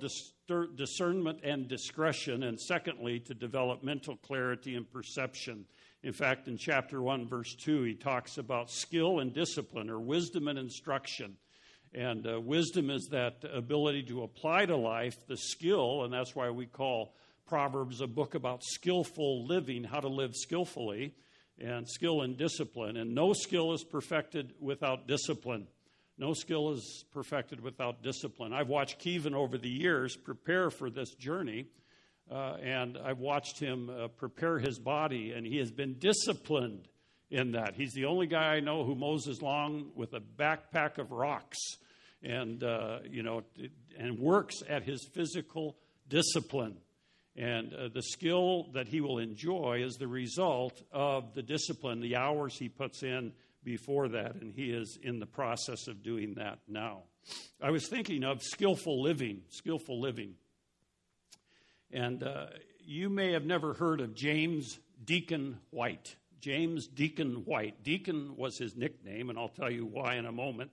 discernment 0.76 1.38
and 1.44 1.68
discretion, 1.68 2.42
and 2.42 2.60
secondly, 2.60 3.20
to 3.20 3.34
develop 3.34 3.84
mental 3.84 4.16
clarity 4.16 4.74
and 4.74 4.90
perception. 4.90 5.64
In 6.02 6.12
fact, 6.12 6.48
in 6.48 6.56
chapter 6.56 7.00
1, 7.00 7.28
verse 7.28 7.54
2, 7.54 7.84
he 7.84 7.94
talks 7.94 8.38
about 8.38 8.70
skill 8.70 9.20
and 9.20 9.32
discipline, 9.32 9.88
or 9.88 10.00
wisdom 10.00 10.48
and 10.48 10.58
instruction. 10.58 11.36
And 11.94 12.26
uh, 12.26 12.40
wisdom 12.40 12.90
is 12.90 13.08
that 13.08 13.44
ability 13.52 14.04
to 14.04 14.22
apply 14.22 14.66
to 14.66 14.76
life 14.76 15.26
the 15.28 15.36
skill, 15.36 16.04
and 16.04 16.12
that's 16.12 16.34
why 16.34 16.50
we 16.50 16.66
call 16.66 17.14
Proverbs 17.46 18.00
a 18.00 18.06
book 18.06 18.34
about 18.34 18.62
skillful 18.64 19.46
living, 19.46 19.84
how 19.84 20.00
to 20.00 20.08
live 20.08 20.34
skillfully. 20.34 21.14
and 21.58 21.88
skill 21.88 22.22
and 22.22 22.36
discipline. 22.36 22.96
And 22.96 23.14
no 23.14 23.32
skill 23.32 23.72
is 23.72 23.84
perfected 23.84 24.52
without 24.60 25.06
discipline. 25.06 25.66
No 26.18 26.34
skill 26.34 26.72
is 26.72 27.04
perfected 27.12 27.60
without 27.60 28.02
discipline. 28.02 28.52
I've 28.52 28.68
watched 28.68 28.98
Kevin 28.98 29.34
over 29.34 29.58
the 29.58 29.68
years 29.68 30.16
prepare 30.16 30.70
for 30.70 30.90
this 30.90 31.14
journey, 31.14 31.66
uh, 32.30 32.56
and 32.62 32.98
I've 32.98 33.18
watched 33.18 33.58
him 33.58 33.90
uh, 33.90 34.08
prepare 34.08 34.58
his 34.58 34.78
body, 34.78 35.32
and 35.32 35.46
he 35.46 35.58
has 35.58 35.70
been 35.70 35.94
disciplined 35.98 36.88
in 37.30 37.52
that. 37.52 37.74
He's 37.74 37.92
the 37.92 38.04
only 38.04 38.26
guy 38.26 38.54
I 38.54 38.60
know 38.60 38.84
who 38.84 38.94
mows 38.94 39.24
his 39.24 39.40
lawn 39.40 39.90
with 39.94 40.12
a 40.12 40.20
backpack 40.20 40.98
of 40.98 41.12
rocks, 41.12 41.58
and 42.22 42.62
uh, 42.62 43.00
you 43.08 43.22
know, 43.22 43.42
and 43.98 44.18
works 44.18 44.62
at 44.68 44.84
his 44.84 45.08
physical 45.12 45.76
discipline. 46.08 46.76
And 47.36 47.72
uh, 47.72 47.88
the 47.92 48.02
skill 48.02 48.68
that 48.74 48.88
he 48.88 49.00
will 49.00 49.18
enjoy 49.18 49.82
is 49.82 49.96
the 49.96 50.08
result 50.08 50.82
of 50.92 51.34
the 51.34 51.42
discipline, 51.42 52.00
the 52.00 52.16
hours 52.16 52.58
he 52.58 52.68
puts 52.68 53.02
in 53.02 53.32
before 53.64 54.08
that, 54.08 54.34
and 54.34 54.52
he 54.52 54.70
is 54.70 54.98
in 55.02 55.18
the 55.18 55.26
process 55.26 55.86
of 55.88 56.02
doing 56.02 56.34
that 56.34 56.58
now. 56.68 57.04
I 57.62 57.70
was 57.70 57.88
thinking 57.88 58.24
of 58.24 58.42
skillful 58.42 59.02
living, 59.02 59.42
skillful 59.48 60.00
living. 60.00 60.34
And 61.90 62.22
uh, 62.22 62.46
you 62.80 63.08
may 63.08 63.32
have 63.32 63.44
never 63.44 63.74
heard 63.74 64.00
of 64.00 64.14
James 64.14 64.78
Deacon 65.04 65.58
White. 65.70 66.16
James 66.40 66.88
Deacon 66.88 67.44
White. 67.44 67.84
Deacon 67.84 68.36
was 68.36 68.58
his 68.58 68.76
nickname, 68.76 69.30
and 69.30 69.38
I'll 69.38 69.48
tell 69.48 69.70
you 69.70 69.86
why 69.86 70.16
in 70.16 70.26
a 70.26 70.32
moment. 70.32 70.70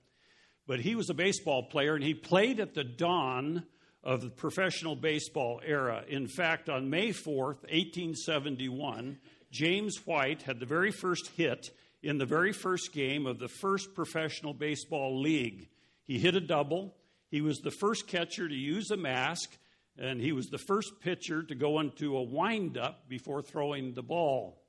But 0.66 0.80
he 0.80 0.96
was 0.96 1.10
a 1.10 1.13
baseball 1.13 1.63
player, 1.63 1.96
and 1.96 2.04
he 2.04 2.13
played 2.13 2.60
at 2.60 2.74
the 2.74 2.84
dawn 2.84 3.66
of 4.03 4.22
the 4.22 4.29
professional 4.29 4.96
baseball 4.96 5.62
era. 5.65 6.03
In 6.08 6.27
fact, 6.27 6.70
on 6.70 6.89
May 6.89 7.10
4th, 7.10 7.63
1871, 7.63 9.18
James 9.51 9.98
White 10.06 10.44
had 10.44 10.60
the 10.60 10.65
very 10.65 10.91
first 10.91 11.27
hit 11.36 11.72
in 12.01 12.18
the 12.18 12.25
very 12.25 12.53
first 12.53 12.94
game 12.94 13.25
of 13.25 13.39
the 13.39 13.48
first 13.48 13.94
professional 13.94 14.53
baseball 14.53 15.20
league. 15.20 15.68
He 16.03 16.18
hit 16.18 16.36
a 16.36 16.41
double. 16.41 16.96
He 17.29 17.41
was 17.41 17.60
the 17.60 17.72
first 17.72 18.08
catcher 18.08 18.48
to 18.48 18.56
use 18.56 18.89
a 18.89 18.98
mask, 18.98 19.58
and 19.98 20.22
he 20.22 20.32
was 20.32 20.48
the 20.48 20.58
first 20.58 21.00
pitcher 21.01 21.44
to 21.44 21.56
go 21.56 21.79
into 21.79 22.18
a 22.18 22.24
windup 22.24 23.10
before 23.10 23.41
throwing 23.41 23.94
the 23.94 24.01
ball. 24.01 24.62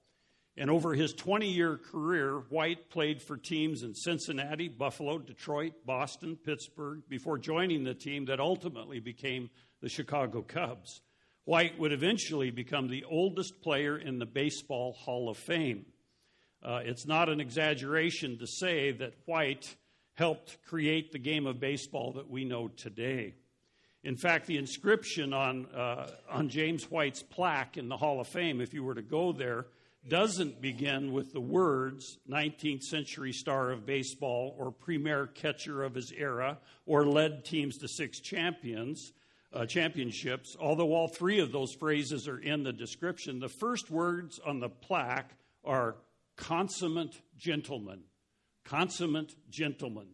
And 0.60 0.68
over 0.68 0.92
his 0.92 1.14
20 1.14 1.48
year 1.48 1.78
career, 1.78 2.42
White 2.50 2.90
played 2.90 3.22
for 3.22 3.38
teams 3.38 3.82
in 3.82 3.94
Cincinnati, 3.94 4.68
Buffalo, 4.68 5.16
Detroit, 5.16 5.72
Boston, 5.86 6.36
Pittsburgh, 6.36 7.00
before 7.08 7.38
joining 7.38 7.82
the 7.82 7.94
team 7.94 8.26
that 8.26 8.40
ultimately 8.40 9.00
became 9.00 9.48
the 9.80 9.88
Chicago 9.88 10.42
Cubs. 10.42 11.00
White 11.46 11.78
would 11.78 11.94
eventually 11.94 12.50
become 12.50 12.88
the 12.88 13.04
oldest 13.04 13.62
player 13.62 13.96
in 13.96 14.18
the 14.18 14.26
Baseball 14.26 14.92
Hall 14.92 15.30
of 15.30 15.38
Fame. 15.38 15.86
Uh, 16.62 16.80
it's 16.84 17.06
not 17.06 17.30
an 17.30 17.40
exaggeration 17.40 18.38
to 18.38 18.46
say 18.46 18.92
that 18.92 19.14
White 19.24 19.74
helped 20.12 20.58
create 20.66 21.10
the 21.10 21.18
game 21.18 21.46
of 21.46 21.58
baseball 21.58 22.12
that 22.12 22.28
we 22.28 22.44
know 22.44 22.68
today. 22.68 23.34
In 24.04 24.14
fact, 24.14 24.46
the 24.46 24.58
inscription 24.58 25.32
on, 25.32 25.64
uh, 25.74 26.10
on 26.30 26.50
James 26.50 26.84
White's 26.90 27.22
plaque 27.22 27.78
in 27.78 27.88
the 27.88 27.96
Hall 27.96 28.20
of 28.20 28.28
Fame, 28.28 28.60
if 28.60 28.74
you 28.74 28.84
were 28.84 28.94
to 28.94 29.00
go 29.00 29.32
there, 29.32 29.64
doesn't 30.08 30.60
begin 30.62 31.12
with 31.12 31.32
the 31.32 31.40
words 31.40 32.18
19th 32.28 32.82
century 32.82 33.32
star 33.32 33.70
of 33.70 33.84
baseball 33.84 34.54
or 34.58 34.72
premier 34.72 35.26
catcher 35.26 35.82
of 35.82 35.94
his 35.94 36.12
era 36.16 36.58
or 36.86 37.06
led 37.06 37.44
teams 37.44 37.76
to 37.78 37.88
six 37.88 38.18
champions 38.20 39.12
uh, 39.52 39.66
championships 39.66 40.56
although 40.58 40.94
all 40.94 41.08
three 41.08 41.40
of 41.40 41.52
those 41.52 41.74
phrases 41.74 42.28
are 42.28 42.38
in 42.38 42.62
the 42.62 42.72
description. 42.72 43.40
The 43.40 43.48
first 43.48 43.90
words 43.90 44.40
on 44.44 44.60
the 44.60 44.68
plaque 44.68 45.32
are 45.64 45.96
consummate 46.36 47.20
gentleman. 47.36 48.00
Consummate 48.64 49.34
gentleman. 49.50 50.06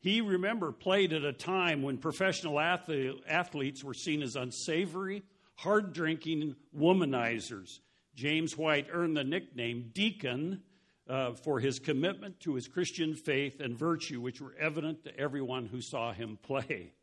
He 0.00 0.20
remember 0.20 0.72
played 0.72 1.12
at 1.12 1.24
a 1.24 1.32
time 1.32 1.82
when 1.82 1.98
professional 1.98 2.58
athletes 2.60 3.84
were 3.84 3.94
seen 3.94 4.22
as 4.22 4.36
unsavory 4.36 5.22
hard 5.56 5.92
drinking 5.92 6.54
womanizers 6.76 7.80
James 8.18 8.58
White 8.58 8.88
earned 8.92 9.16
the 9.16 9.22
nickname 9.22 9.92
Deacon 9.94 10.60
uh, 11.08 11.34
for 11.34 11.60
his 11.60 11.78
commitment 11.78 12.40
to 12.40 12.56
his 12.56 12.66
Christian 12.66 13.14
faith 13.14 13.60
and 13.60 13.78
virtue, 13.78 14.20
which 14.20 14.40
were 14.40 14.56
evident 14.58 15.04
to 15.04 15.16
everyone 15.16 15.66
who 15.66 15.80
saw 15.80 16.12
him 16.12 16.36
play. 16.42 16.94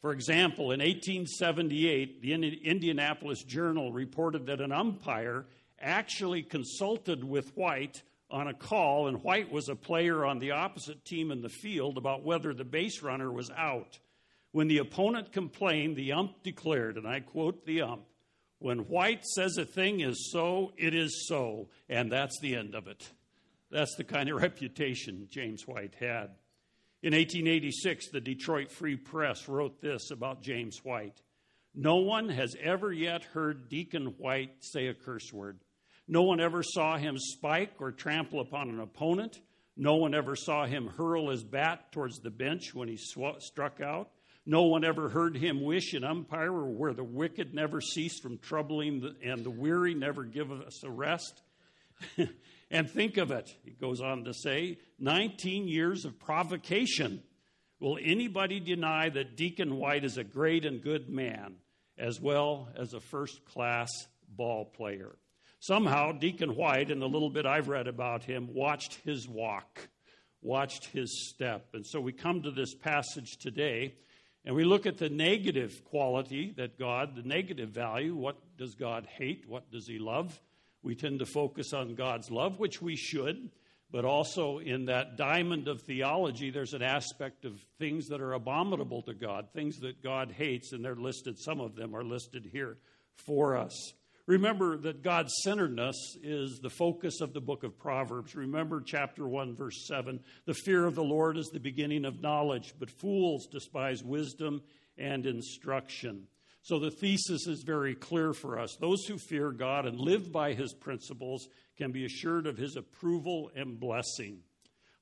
For 0.00 0.10
example, 0.10 0.72
in 0.72 0.80
1878, 0.80 2.20
the 2.20 2.32
Indianapolis 2.32 3.44
Journal 3.44 3.92
reported 3.92 4.46
that 4.46 4.60
an 4.60 4.72
umpire 4.72 5.46
actually 5.80 6.42
consulted 6.42 7.22
with 7.22 7.56
White 7.56 8.02
on 8.28 8.48
a 8.48 8.54
call, 8.54 9.06
and 9.06 9.22
White 9.22 9.52
was 9.52 9.68
a 9.68 9.76
player 9.76 10.24
on 10.26 10.40
the 10.40 10.50
opposite 10.50 11.04
team 11.04 11.30
in 11.30 11.42
the 11.42 11.48
field 11.48 11.96
about 11.96 12.24
whether 12.24 12.52
the 12.52 12.64
base 12.64 13.02
runner 13.02 13.30
was 13.30 13.52
out. 13.56 14.00
When 14.50 14.66
the 14.66 14.78
opponent 14.78 15.30
complained, 15.30 15.94
the 15.94 16.10
ump 16.10 16.42
declared, 16.42 16.96
and 16.96 17.06
I 17.06 17.20
quote 17.20 17.64
the 17.64 17.82
ump, 17.82 18.02
when 18.60 18.80
White 18.80 19.24
says 19.24 19.56
a 19.56 19.64
thing 19.64 20.00
is 20.00 20.30
so, 20.30 20.72
it 20.76 20.94
is 20.94 21.26
so, 21.26 21.68
and 21.88 22.12
that's 22.12 22.38
the 22.40 22.54
end 22.54 22.74
of 22.74 22.86
it. 22.86 23.08
That's 23.70 23.94
the 23.96 24.04
kind 24.04 24.28
of 24.28 24.36
reputation 24.42 25.28
James 25.30 25.66
White 25.66 25.94
had. 25.98 26.36
In 27.02 27.14
1886, 27.14 28.10
the 28.10 28.20
Detroit 28.20 28.70
Free 28.70 28.96
Press 28.96 29.48
wrote 29.48 29.80
this 29.80 30.10
about 30.10 30.42
James 30.42 30.78
White 30.84 31.22
No 31.74 31.96
one 31.96 32.28
has 32.28 32.54
ever 32.62 32.92
yet 32.92 33.24
heard 33.24 33.70
Deacon 33.70 34.14
White 34.18 34.52
say 34.60 34.88
a 34.88 34.94
curse 34.94 35.32
word. 35.32 35.58
No 36.06 36.22
one 36.22 36.40
ever 36.40 36.62
saw 36.62 36.98
him 36.98 37.16
spike 37.16 37.72
or 37.78 37.92
trample 37.92 38.40
upon 38.40 38.68
an 38.68 38.80
opponent. 38.80 39.40
No 39.74 39.96
one 39.96 40.14
ever 40.14 40.36
saw 40.36 40.66
him 40.66 40.88
hurl 40.88 41.30
his 41.30 41.44
bat 41.44 41.92
towards 41.92 42.18
the 42.18 42.30
bench 42.30 42.74
when 42.74 42.88
he 42.88 42.98
sw- 42.98 43.38
struck 43.38 43.80
out. 43.80 44.10
No 44.50 44.62
one 44.62 44.82
ever 44.82 45.08
heard 45.08 45.36
him 45.36 45.62
wish 45.62 45.94
an 45.94 46.02
umpire 46.02 46.52
where 46.52 46.92
the 46.92 47.04
wicked 47.04 47.54
never 47.54 47.80
cease 47.80 48.18
from 48.18 48.38
troubling 48.38 49.14
and 49.22 49.44
the 49.44 49.50
weary 49.50 49.94
never 49.94 50.24
give 50.24 50.50
us 50.50 50.82
a 50.82 50.90
rest. 50.90 51.40
and 52.72 52.90
think 52.90 53.16
of 53.16 53.30
it, 53.30 53.48
he 53.64 53.70
goes 53.70 54.00
on 54.00 54.24
to 54.24 54.34
say 54.34 54.78
19 54.98 55.68
years 55.68 56.04
of 56.04 56.18
provocation. 56.18 57.22
Will 57.78 57.96
anybody 58.02 58.58
deny 58.58 59.08
that 59.10 59.36
Deacon 59.36 59.76
White 59.76 60.04
is 60.04 60.18
a 60.18 60.24
great 60.24 60.64
and 60.64 60.82
good 60.82 61.08
man, 61.08 61.54
as 61.96 62.20
well 62.20 62.70
as 62.76 62.92
a 62.92 62.98
first 62.98 63.44
class 63.44 63.88
ball 64.28 64.64
player? 64.64 65.14
Somehow, 65.60 66.10
Deacon 66.10 66.56
White, 66.56 66.90
in 66.90 66.98
the 66.98 67.08
little 67.08 67.30
bit 67.30 67.46
I've 67.46 67.68
read 67.68 67.86
about 67.86 68.24
him, 68.24 68.52
watched 68.52 68.94
his 69.04 69.28
walk, 69.28 69.88
watched 70.42 70.86
his 70.86 71.28
step. 71.28 71.68
And 71.72 71.86
so 71.86 72.00
we 72.00 72.10
come 72.10 72.42
to 72.42 72.50
this 72.50 72.74
passage 72.74 73.38
today 73.38 73.94
and 74.44 74.54
we 74.54 74.64
look 74.64 74.86
at 74.86 74.98
the 74.98 75.10
negative 75.10 75.84
quality 75.84 76.52
that 76.56 76.78
God, 76.78 77.14
the 77.14 77.22
negative 77.22 77.70
value, 77.70 78.14
what 78.14 78.36
does 78.56 78.74
God 78.74 79.06
hate? 79.06 79.44
What 79.46 79.70
does 79.70 79.86
He 79.86 79.98
love? 79.98 80.40
We 80.82 80.94
tend 80.94 81.18
to 81.18 81.26
focus 81.26 81.72
on 81.74 81.94
God's 81.94 82.30
love, 82.30 82.58
which 82.58 82.80
we 82.80 82.96
should, 82.96 83.50
but 83.90 84.04
also 84.04 84.58
in 84.58 84.86
that 84.86 85.16
diamond 85.16 85.68
of 85.68 85.82
theology, 85.82 86.50
there's 86.50 86.74
an 86.74 86.82
aspect 86.82 87.44
of 87.44 87.60
things 87.78 88.08
that 88.08 88.20
are 88.20 88.32
abominable 88.32 89.02
to 89.02 89.14
God, 89.14 89.48
things 89.52 89.80
that 89.80 90.02
God 90.02 90.32
hates, 90.32 90.72
and 90.72 90.82
they're 90.84 90.94
listed, 90.94 91.38
some 91.38 91.60
of 91.60 91.74
them 91.74 91.94
are 91.94 92.04
listed 92.04 92.48
here 92.50 92.78
for 93.16 93.56
us. 93.56 93.92
Remember 94.26 94.76
that 94.76 95.02
God 95.02 95.28
centeredness 95.30 95.96
is 96.22 96.60
the 96.62 96.70
focus 96.70 97.20
of 97.20 97.32
the 97.32 97.40
book 97.40 97.64
of 97.64 97.78
Proverbs. 97.78 98.34
Remember 98.34 98.80
chapter 98.80 99.26
1, 99.26 99.56
verse 99.56 99.86
7 99.86 100.20
The 100.46 100.54
fear 100.54 100.86
of 100.86 100.94
the 100.94 101.02
Lord 101.02 101.36
is 101.36 101.48
the 101.48 101.60
beginning 101.60 102.04
of 102.04 102.20
knowledge, 102.20 102.74
but 102.78 102.90
fools 102.90 103.48
despise 103.50 104.04
wisdom 104.04 104.62
and 104.98 105.26
instruction. 105.26 106.26
So 106.62 106.78
the 106.78 106.90
thesis 106.90 107.46
is 107.46 107.62
very 107.62 107.94
clear 107.94 108.32
for 108.32 108.58
us. 108.58 108.76
Those 108.76 109.04
who 109.06 109.16
fear 109.16 109.50
God 109.50 109.86
and 109.86 109.98
live 109.98 110.30
by 110.30 110.52
his 110.52 110.74
principles 110.74 111.48
can 111.78 111.90
be 111.90 112.04
assured 112.04 112.46
of 112.46 112.58
his 112.58 112.76
approval 112.76 113.50
and 113.56 113.80
blessing. 113.80 114.40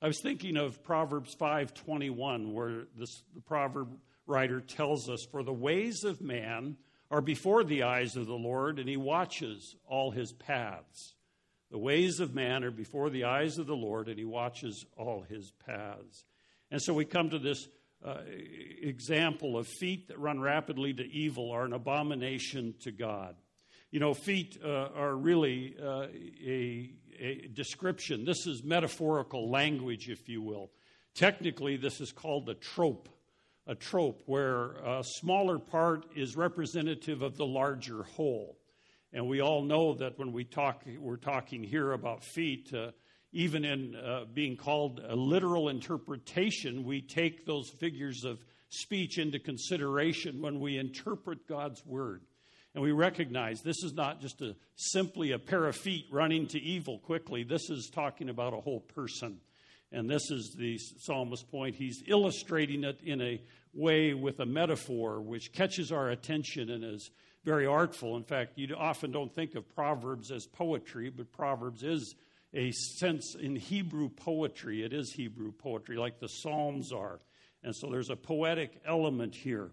I 0.01 0.07
was 0.07 0.21
thinking 0.21 0.55
of 0.55 0.81
Proverbs 0.81 1.35
5:21 1.35 2.53
where 2.53 2.87
this, 2.95 3.23
the 3.35 3.41
proverb 3.41 3.99
writer 4.25 4.61
tells 4.61 5.09
us 5.09 5.25
for 5.29 5.43
the 5.43 5.53
ways 5.53 6.05
of 6.05 6.21
man 6.21 6.77
are 7.11 7.21
before 7.21 7.63
the 7.63 7.83
eyes 7.83 8.15
of 8.15 8.27
the 8.27 8.33
Lord, 8.33 8.79
and 8.79 8.87
he 8.87 8.97
watches 8.97 9.75
all 9.87 10.11
his 10.11 10.31
paths. 10.31 11.15
The 11.71 11.77
ways 11.77 12.19
of 12.19 12.33
man 12.33 12.63
are 12.63 12.71
before 12.71 13.09
the 13.09 13.25
eyes 13.25 13.57
of 13.57 13.67
the 13.67 13.75
Lord, 13.75 14.07
and 14.07 14.17
he 14.17 14.25
watches 14.25 14.85
all 14.97 15.21
his 15.21 15.51
paths. 15.65 16.23
And 16.71 16.81
so 16.81 16.93
we 16.93 17.05
come 17.05 17.29
to 17.31 17.39
this 17.39 17.67
uh, 18.05 18.21
example 18.81 19.57
of 19.57 19.67
feet 19.67 20.07
that 20.07 20.19
run 20.19 20.39
rapidly 20.39 20.93
to 20.93 21.03
evil 21.03 21.51
are 21.51 21.65
an 21.65 21.73
abomination 21.73 22.73
to 22.81 22.91
God. 22.91 23.35
You 23.91 23.99
know, 23.99 24.13
feet 24.13 24.57
uh, 24.63 24.89
are 24.95 25.15
really 25.15 25.75
uh, 25.81 26.07
a, 26.45 26.91
a 27.19 27.47
description. 27.53 28.23
This 28.23 28.45
is 28.45 28.63
metaphorical 28.63 29.49
language, 29.49 30.09
if 30.09 30.29
you 30.29 30.41
will. 30.41 30.71
Technically, 31.15 31.75
this 31.75 31.99
is 31.99 32.11
called 32.11 32.47
a 32.49 32.53
trope 32.53 33.09
a 33.69 33.75
trope 33.75 34.23
where 34.25 34.71
a 34.83 35.03
smaller 35.03 35.59
part 35.59 36.07
is 36.15 36.35
representative 36.35 37.21
of 37.21 37.37
the 37.37 37.45
larger 37.45 38.01
whole. 38.01 38.57
And 39.13 39.27
we 39.27 39.41
all 39.41 39.61
know 39.61 39.93
that 39.93 40.17
when 40.17 40.33
we 40.33 40.43
talk, 40.43 40.83
we're 40.97 41.17
talking 41.17 41.63
here 41.63 41.91
about 41.91 42.23
feet, 42.23 42.73
uh, 42.73 42.91
even 43.31 43.63
in 43.65 43.95
uh, 43.95 44.25
being 44.33 44.57
called 44.57 44.99
a 45.07 45.15
literal 45.15 45.69
interpretation, 45.69 46.83
we 46.83 47.01
take 47.01 47.45
those 47.45 47.69
figures 47.69 48.23
of 48.23 48.39
speech 48.69 49.19
into 49.19 49.37
consideration 49.37 50.41
when 50.41 50.59
we 50.59 50.79
interpret 50.79 51.47
God's 51.47 51.85
word. 51.85 52.23
And 52.73 52.83
we 52.83 52.91
recognize 52.91 53.61
this 53.61 53.83
is 53.83 53.93
not 53.93 54.19
just 54.19 54.41
a, 54.41 54.55
simply 54.77 55.31
a 55.31 55.39
pair 55.39 55.65
of 55.65 55.75
feet 55.75 56.05
running 56.11 56.47
to 56.47 56.59
evil 56.59 56.97
quickly. 56.97 57.43
This 57.43 57.69
is 57.69 57.91
talking 57.93 58.29
about 58.29 58.53
a 58.53 58.61
whole 58.61 58.81
person. 58.81 59.39
And 59.91 60.09
this 60.09 60.29
is 60.29 60.55
the 60.57 60.77
psalmist's 60.77 61.45
point. 61.45 61.75
He's 61.75 62.03
illustrating 62.07 62.83
it 62.83 62.99
in 63.03 63.21
a 63.21 63.41
way 63.73 64.13
with 64.13 64.39
a 64.39 64.45
metaphor 64.45 65.21
which 65.21 65.51
catches 65.51 65.91
our 65.91 66.09
attention 66.09 66.69
and 66.69 66.83
is 66.83 67.09
very 67.43 67.65
artful. 67.65 68.17
In 68.17 68.23
fact, 68.23 68.57
you 68.57 68.75
often 68.75 69.11
don't 69.11 69.33
think 69.33 69.55
of 69.55 69.67
Proverbs 69.73 70.31
as 70.31 70.45
poetry, 70.45 71.09
but 71.09 71.31
Proverbs 71.31 71.83
is 71.83 72.15
a 72.53 72.71
sense 72.71 73.35
in 73.39 73.55
Hebrew 73.55 74.09
poetry. 74.09 74.83
It 74.83 74.93
is 74.93 75.13
Hebrew 75.13 75.51
poetry, 75.51 75.97
like 75.97 76.19
the 76.19 76.27
Psalms 76.27 76.91
are. 76.91 77.19
And 77.63 77.75
so 77.75 77.89
there's 77.89 78.09
a 78.09 78.15
poetic 78.15 78.81
element 78.85 79.35
here. 79.35 79.71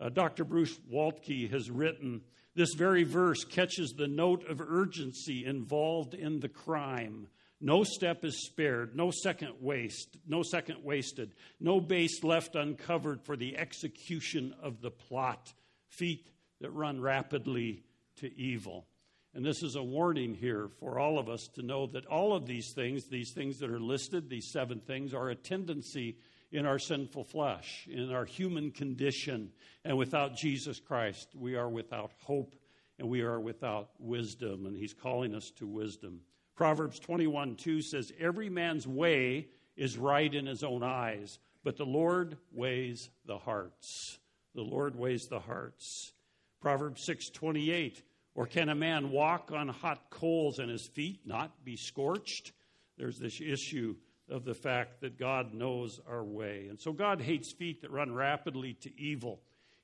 Uh, 0.00 0.08
Dr. 0.08 0.44
Bruce 0.44 0.78
Waltke 0.90 1.50
has 1.50 1.70
written 1.70 2.22
this 2.54 2.74
very 2.74 3.04
verse 3.04 3.44
catches 3.44 3.92
the 3.92 4.08
note 4.08 4.48
of 4.48 4.60
urgency 4.60 5.44
involved 5.44 6.14
in 6.14 6.40
the 6.40 6.48
crime. 6.48 7.28
No 7.60 7.84
step 7.84 8.24
is 8.24 8.46
spared, 8.46 8.96
no 8.96 9.10
second 9.10 9.54
waste, 9.60 10.16
no 10.26 10.42
second 10.42 10.82
wasted, 10.82 11.34
no 11.60 11.78
base 11.78 12.24
left 12.24 12.54
uncovered 12.54 13.22
for 13.22 13.36
the 13.36 13.56
execution 13.58 14.54
of 14.62 14.80
the 14.80 14.90
plot. 14.90 15.52
Feet 15.88 16.26
that 16.60 16.70
run 16.70 17.00
rapidly 17.00 17.82
to 18.16 18.34
evil. 18.38 18.86
And 19.34 19.44
this 19.44 19.62
is 19.62 19.76
a 19.76 19.82
warning 19.82 20.34
here 20.34 20.70
for 20.80 20.98
all 20.98 21.18
of 21.18 21.28
us 21.28 21.48
to 21.54 21.62
know 21.62 21.86
that 21.88 22.06
all 22.06 22.34
of 22.34 22.46
these 22.46 22.72
things, 22.74 23.06
these 23.06 23.32
things 23.32 23.58
that 23.58 23.70
are 23.70 23.80
listed, 23.80 24.28
these 24.28 24.50
seven 24.50 24.80
things, 24.80 25.14
are 25.14 25.28
a 25.28 25.36
tendency 25.36 26.16
in 26.52 26.66
our 26.66 26.78
sinful 26.78 27.24
flesh, 27.24 27.86
in 27.88 28.10
our 28.10 28.24
human 28.24 28.70
condition. 28.70 29.50
And 29.84 29.96
without 29.96 30.34
Jesus 30.34 30.80
Christ, 30.80 31.28
we 31.34 31.54
are 31.54 31.68
without 31.68 32.12
hope 32.22 32.56
and 32.98 33.08
we 33.08 33.20
are 33.20 33.38
without 33.38 33.90
wisdom. 33.98 34.66
And 34.66 34.76
He's 34.76 34.94
calling 34.94 35.34
us 35.34 35.50
to 35.56 35.66
wisdom. 35.66 36.20
Proverbs 36.60 36.98
21 36.98 37.56
2 37.56 37.80
says, 37.80 38.12
Every 38.20 38.50
man's 38.50 38.86
way 38.86 39.48
is 39.78 39.96
right 39.96 40.34
in 40.34 40.44
his 40.44 40.62
own 40.62 40.82
eyes, 40.82 41.38
but 41.64 41.78
the 41.78 41.86
Lord 41.86 42.36
weighs 42.52 43.08
the 43.24 43.38
hearts. 43.38 44.18
The 44.54 44.60
Lord 44.60 44.94
weighs 44.94 45.26
the 45.26 45.40
hearts. 45.40 46.12
Proverbs 46.60 47.08
6:28 47.08 48.02
Or 48.34 48.44
can 48.44 48.68
a 48.68 48.74
man 48.74 49.10
walk 49.10 49.50
on 49.52 49.68
hot 49.68 50.10
coals 50.10 50.58
and 50.58 50.70
his 50.70 50.86
feet 50.86 51.20
not 51.24 51.64
be 51.64 51.76
scorched? 51.76 52.52
There's 52.98 53.18
this 53.18 53.40
issue 53.40 53.96
of 54.28 54.44
the 54.44 54.52
fact 54.52 55.00
that 55.00 55.18
God 55.18 55.54
knows 55.54 55.98
our 56.06 56.22
way. 56.22 56.66
And 56.68 56.78
so 56.78 56.92
God 56.92 57.22
hates 57.22 57.50
feet 57.54 57.80
that 57.80 57.90
run 57.90 58.12
rapidly 58.12 58.74
to 58.82 59.00
evil. 59.00 59.40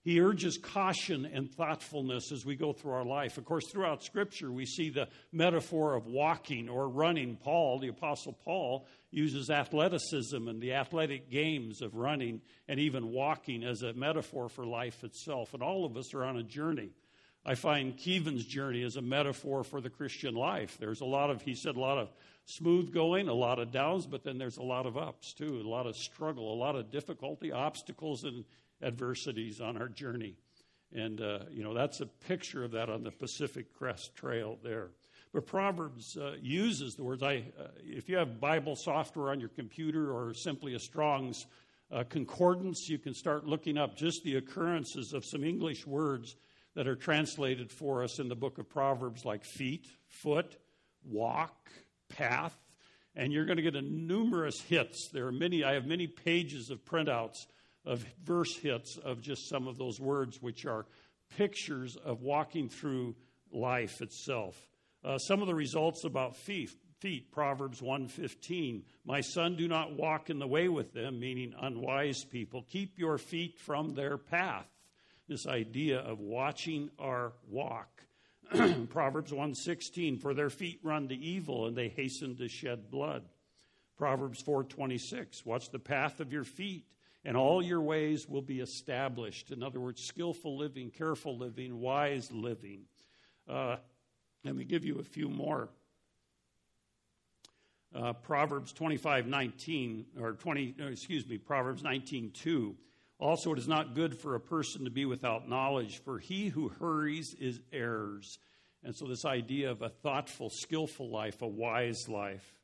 He 0.07 0.21
urges 0.21 0.57
caution 0.57 1.27
and 1.27 1.53
thoughtfulness 1.53 2.31
as 2.31 2.47
we 2.47 2.55
go 2.55 2.73
through 2.73 2.93
our 2.93 3.05
life. 3.05 3.39
Of 3.39 3.45
course, 3.45 3.65
throughout 3.69 4.05
Scripture, 4.05 4.53
we 4.53 4.65
see 4.65 4.89
the 4.89 5.09
metaphor 5.33 5.97
of 5.97 6.07
walking 6.07 6.69
or 6.69 6.89
running. 6.89 7.35
Paul, 7.35 7.81
the 7.81 7.89
Apostle 7.89 8.33
Paul, 8.45 8.87
uses 9.11 9.51
athleticism 9.51 10.47
and 10.47 10.61
the 10.63 10.75
athletic 10.75 11.29
games 11.29 11.83
of 11.83 11.97
running 11.97 12.41
and 12.69 12.79
even 12.79 13.11
walking 13.11 13.65
as 13.65 13.83
a 13.83 13.95
metaphor 13.95 14.49
for 14.49 14.65
life 14.65 15.03
itself. 15.03 15.55
And 15.55 15.63
all 15.65 15.85
of 15.85 15.97
us 15.97 16.15
are 16.15 16.23
on 16.23 16.37
a 16.37 16.45
journey. 16.45 16.91
I 17.45 17.57
find 17.57 17.99
Kevin's 17.99 18.45
journey 18.45 18.85
as 18.85 18.95
a 18.95 19.03
metaphor 19.03 19.65
for 19.65 19.81
the 19.81 19.91
Christian 19.91 20.37
life. 20.37 20.77
There's 20.79 21.01
a 21.01 21.05
lot 21.05 21.31
of, 21.31 21.43
he 21.43 21.57
said, 21.57 21.75
a 21.75 21.81
lot 21.81 21.99
of 21.99 22.13
smooth 22.45 22.95
going, 22.95 23.27
a 23.27 23.35
lot 23.35 23.59
of 23.59 23.73
downs, 23.73 24.07
but 24.07 24.23
then 24.23 24.39
there's 24.39 24.59
a 24.59 24.63
lot 24.63 24.87
of 24.87 24.97
ups 24.97 25.33
too, 25.33 25.61
a 25.65 25.69
lot 25.69 25.89
of 25.89 25.97
struggle, 25.97 26.55
a 26.55 26.55
lot 26.55 26.77
of 26.77 26.93
difficulty, 26.93 27.51
obstacles, 27.51 28.23
and 28.23 28.45
adversities 28.83 29.61
on 29.61 29.77
our 29.77 29.89
journey. 29.89 30.37
And, 30.93 31.21
uh, 31.21 31.41
you 31.51 31.63
know, 31.63 31.75
that's 31.75 32.01
a 32.01 32.07
picture 32.07 32.65
of 32.65 32.71
that 32.73 32.89
on 32.89 33.03
the 33.03 33.11
Pacific 33.11 33.73
Crest 33.75 34.15
Trail 34.15 34.59
there. 34.63 34.91
But 35.33 35.47
Proverbs 35.47 36.17
uh, 36.17 36.37
uses 36.41 36.95
the 36.95 37.05
words. 37.05 37.23
I, 37.23 37.45
uh, 37.59 37.69
if 37.83 38.09
you 38.09 38.17
have 38.17 38.41
Bible 38.41 38.77
software 38.77 39.31
on 39.31 39.41
your 39.41 39.49
computer 39.51 40.13
or 40.13 40.33
simply 40.33 40.75
a 40.75 40.79
Strong's 40.79 41.47
uh, 41.91 42.05
concordance, 42.09 42.89
you 42.89 42.99
can 42.99 43.15
start 43.15 43.47
looking 43.47 43.77
up 43.77 43.97
just 43.97 44.23
the 44.25 44.37
occurrences 44.37 45.13
of 45.13 45.25
some 45.25 45.45
English 45.45 45.87
words 45.87 46.37
that 46.75 46.87
are 46.87 46.97
translated 46.97 47.71
for 47.71 48.03
us 48.03 48.19
in 48.19 48.29
the 48.29 48.35
book 48.35 48.59
of 48.59 48.69
Proverbs, 48.69 49.25
like 49.25 49.45
feet, 49.45 49.87
foot, 50.09 50.57
walk, 51.05 51.71
path, 52.09 52.57
and 53.15 53.33
you're 53.33 53.47
going 53.47 53.57
to 53.57 53.63
get 53.63 53.77
a 53.77 53.83
numerous 53.83 54.61
hits. 54.61 55.09
There 55.13 55.27
are 55.27 55.33
many. 55.33 55.65
I 55.65 55.73
have 55.73 55.87
many 55.87 56.07
pages 56.07 56.71
of 56.71 56.85
printouts 56.85 57.47
of 57.87 58.05
verse 58.25 58.57
hits 58.57 58.99
of 58.99 59.21
just 59.23 59.49
some 59.49 59.69
of 59.69 59.79
those 59.79 60.01
words, 60.01 60.43
which 60.43 60.67
are 60.67 60.87
pictures 61.37 61.97
of 62.05 62.23
walking 62.23 62.69
through 62.69 63.15
life 63.53 64.01
itself. 64.01 64.57
Uh, 65.05 65.19
some 65.19 65.41
of 65.41 65.47
the 65.47 65.55
results 65.55 66.05
about 66.05 66.37
feet, 66.37 66.71
feet 66.99 67.31
Proverbs 67.31 67.81
1:15. 67.81 68.83
My 69.05 69.21
son, 69.21 69.57
do 69.57 69.69
not 69.69 69.93
walk 69.93 70.31
in 70.31 70.39
the 70.39 70.47
way 70.47 70.69
with 70.69 70.93
them, 70.93 71.21
meaning 71.21 71.55
unwise 71.61 72.25
people. 72.25 72.63
Keep 72.63 72.99
your 72.99 73.19
feet 73.19 73.59
from 73.59 73.95
their 73.95 74.19
path. 74.19 74.67
This 75.29 75.47
idea 75.47 75.99
of 76.01 76.19
watching 76.19 76.91
our 76.99 77.35
walk. 77.49 78.05
Proverbs 78.89 79.33
1:16 79.33 80.21
for 80.21 80.35
their 80.35 80.51
feet 80.51 80.81
run 80.83 81.09
to 81.09 81.15
evil 81.15 81.67
and 81.67 81.77
they 81.77 81.89
hasten 81.89 82.37
to 82.37 82.49
shed 82.49 82.91
blood. 82.91 83.29
Proverbs 83.97 84.43
4:26 84.43 85.45
watch 85.45 85.71
the 85.71 85.79
path 85.79 86.21
of 86.21 86.33
your 86.33 86.45
feet 86.45 86.85
and 87.27 87.37
all 87.37 87.61
your 87.61 87.81
ways 87.81 88.29
will 88.29 88.41
be 88.41 88.61
established. 88.61 89.51
In 89.51 89.65
other 89.65 89.81
words, 89.81 90.01
skillful 90.01 90.57
living, 90.57 90.91
careful 90.91 91.37
living, 91.37 91.81
wise 91.81 92.31
living. 92.31 92.83
Uh, 93.49 93.77
let 94.45 94.55
me 94.55 94.63
give 94.65 94.85
you 94.85 95.01
a 95.01 95.03
few 95.03 95.29
more. 95.29 95.69
Uh, 97.93 98.13
Proverbs 98.13 98.73
25, 98.73 99.27
19, 99.27 100.07
or 100.21 100.33
20, 100.35 100.77
excuse 100.89 101.27
me, 101.27 101.37
Proverbs 101.37 101.83
19, 101.83 102.31
2. 102.31 102.77
Also, 103.19 103.53
it 103.53 103.59
is 103.59 103.67
not 103.67 103.97
good 103.97 104.17
for 104.17 104.37
a 104.37 104.41
person 104.41 104.85
to 104.85 104.91
be 104.91 105.05
without 105.05 105.49
knowledge, 105.49 106.01
for 106.05 106.21
he 106.21 106.49
who 106.49 106.69
hurries 106.69 107.35
is 107.35 107.59
errs. 107.73 108.39
And 108.85 108.95
so, 108.95 109.07
this 109.07 109.25
idea 109.25 109.73
of 109.73 109.83
a 109.83 109.89
thoughtful, 109.89 110.49
skillful 110.49 111.11
life, 111.11 111.43
a 111.43 111.49
wise 111.49 112.09
life. 112.09 112.56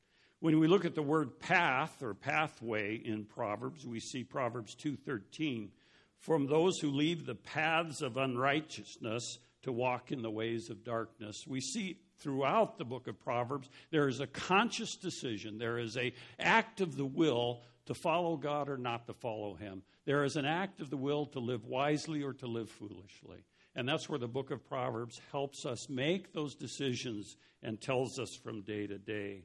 When 0.43 0.59
we 0.59 0.67
look 0.67 0.85
at 0.85 0.97
the 0.97 1.03
word 1.05 1.39
path 1.39 2.03
or 2.03 2.15
pathway 2.15 2.97
in 2.97 3.27
Proverbs, 3.27 3.87
we 3.87 4.01
see 4.01 4.25
Proverbs 4.25 4.75
2:13, 4.75 5.71
from 6.19 6.49
those 6.49 6.81
who 6.81 6.91
leave 6.91 7.27
the 7.27 7.37
paths 7.37 8.03
of 8.03 8.17
unrighteousness 8.17 9.39
to 9.63 9.71
walk 9.71 10.11
in 10.11 10.21
the 10.21 10.33
ways 10.33 10.69
of 10.69 10.83
darkness. 10.83 11.47
We 11.47 11.61
see 11.61 12.01
throughout 12.17 12.77
the 12.77 12.85
book 12.85 13.07
of 13.07 13.21
Proverbs 13.21 13.71
there 13.91 14.09
is 14.09 14.19
a 14.19 14.27
conscious 14.27 14.97
decision, 14.97 15.59
there 15.59 15.79
is 15.79 15.97
a 15.97 16.13
act 16.41 16.81
of 16.81 16.97
the 16.97 17.07
will 17.07 17.63
to 17.87 17.95
follow 17.95 18.37
God 18.37 18.69
or 18.69 18.77
not 18.77 19.07
to 19.07 19.15
follow 19.15 19.55
him. 19.55 19.85
There 20.07 20.25
is 20.25 20.35
an 20.35 20.45
act 20.45 20.81
of 20.81 20.91
the 20.91 20.97
will 20.97 21.27
to 21.27 21.39
live 21.39 21.67
wisely 21.67 22.21
or 22.21 22.33
to 22.33 22.49
live 22.49 22.69
foolishly. 22.69 23.45
And 23.77 23.89
that's 23.89 24.09
where 24.09 24.19
the 24.19 24.27
book 24.27 24.51
of 24.51 24.67
Proverbs 24.67 25.21
helps 25.31 25.65
us 25.65 25.89
make 25.89 26.33
those 26.33 26.57
decisions 26.57 27.37
and 27.63 27.81
tells 27.81 28.19
us 28.19 28.35
from 28.35 28.63
day 28.63 28.89
to 28.89 28.99
day. 28.99 29.45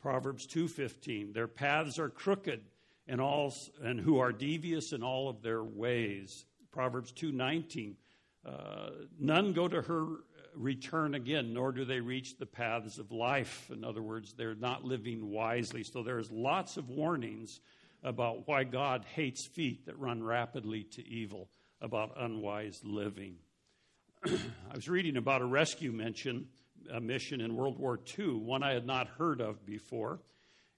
Proverbs 0.00 0.46
2:15 0.46 1.32
Their 1.32 1.48
paths 1.48 1.98
are 1.98 2.08
crooked 2.08 2.62
and 3.06 3.20
all 3.20 3.54
and 3.82 4.00
who 4.00 4.18
are 4.18 4.32
devious 4.32 4.92
in 4.92 5.02
all 5.02 5.28
of 5.28 5.42
their 5.42 5.62
ways. 5.62 6.46
Proverbs 6.70 7.12
2:19 7.12 7.96
uh, 8.44 8.90
None 9.18 9.52
go 9.52 9.68
to 9.68 9.82
her 9.82 10.06
return 10.54 11.14
again, 11.14 11.52
nor 11.52 11.72
do 11.72 11.84
they 11.84 12.00
reach 12.00 12.38
the 12.38 12.46
paths 12.46 12.98
of 12.98 13.12
life. 13.12 13.70
In 13.70 13.84
other 13.84 14.02
words, 14.02 14.32
they're 14.32 14.54
not 14.54 14.84
living 14.84 15.30
wisely. 15.30 15.84
So 15.84 16.02
there's 16.02 16.30
lots 16.30 16.76
of 16.76 16.88
warnings 16.88 17.60
about 18.02 18.48
why 18.48 18.64
God 18.64 19.04
hates 19.14 19.46
feet 19.46 19.86
that 19.86 19.98
run 19.98 20.22
rapidly 20.22 20.84
to 20.92 21.06
evil, 21.06 21.48
about 21.80 22.12
unwise 22.16 22.80
living. 22.82 23.36
I 24.24 24.74
was 24.74 24.88
reading 24.88 25.16
about 25.16 25.42
a 25.42 25.46
rescue 25.46 25.92
mention 25.92 26.46
a 26.92 27.00
mission 27.00 27.40
in 27.40 27.56
World 27.56 27.78
War 27.78 27.98
II, 28.18 28.34
one 28.34 28.62
I 28.62 28.72
had 28.72 28.86
not 28.86 29.08
heard 29.08 29.40
of 29.40 29.64
before. 29.64 30.20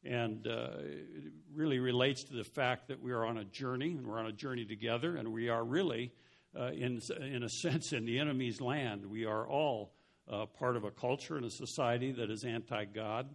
And 0.05 0.47
uh, 0.47 0.69
it 0.81 1.33
really 1.55 1.79
relates 1.79 2.25
to 2.25 2.35
the 2.35 2.45
fact 2.45 2.89
that 2.89 3.01
we 3.01 3.13
are 3.13 3.25
on 3.25 3.39
a 3.39 3.45
journey, 3.45 3.93
and 3.93 4.07
we're 4.07 4.19
on 4.19 4.27
a 4.27 4.33
journey 4.33 4.65
together, 4.65 5.17
and 5.17 5.33
we 5.33 5.49
are 5.49 5.65
really, 5.65 6.13
uh, 6.59 6.73
in, 6.73 7.01
in 7.21 7.45
a 7.45 7.49
sense, 7.49 7.93
in 7.93 8.05
the 8.05 8.19
enemy's 8.19 8.61
land. 8.61 9.07
We 9.07 9.27
are 9.27 9.47
all 9.47 9.93
uh, 10.31 10.47
part 10.47 10.77
of 10.77 10.85
a 10.85 10.91
culture 10.91 11.37
and 11.37 11.45
a 11.45 11.51
society 11.51 12.13
that 12.13 12.31
is 12.31 12.45
anti 12.45 12.85
God. 12.87 13.29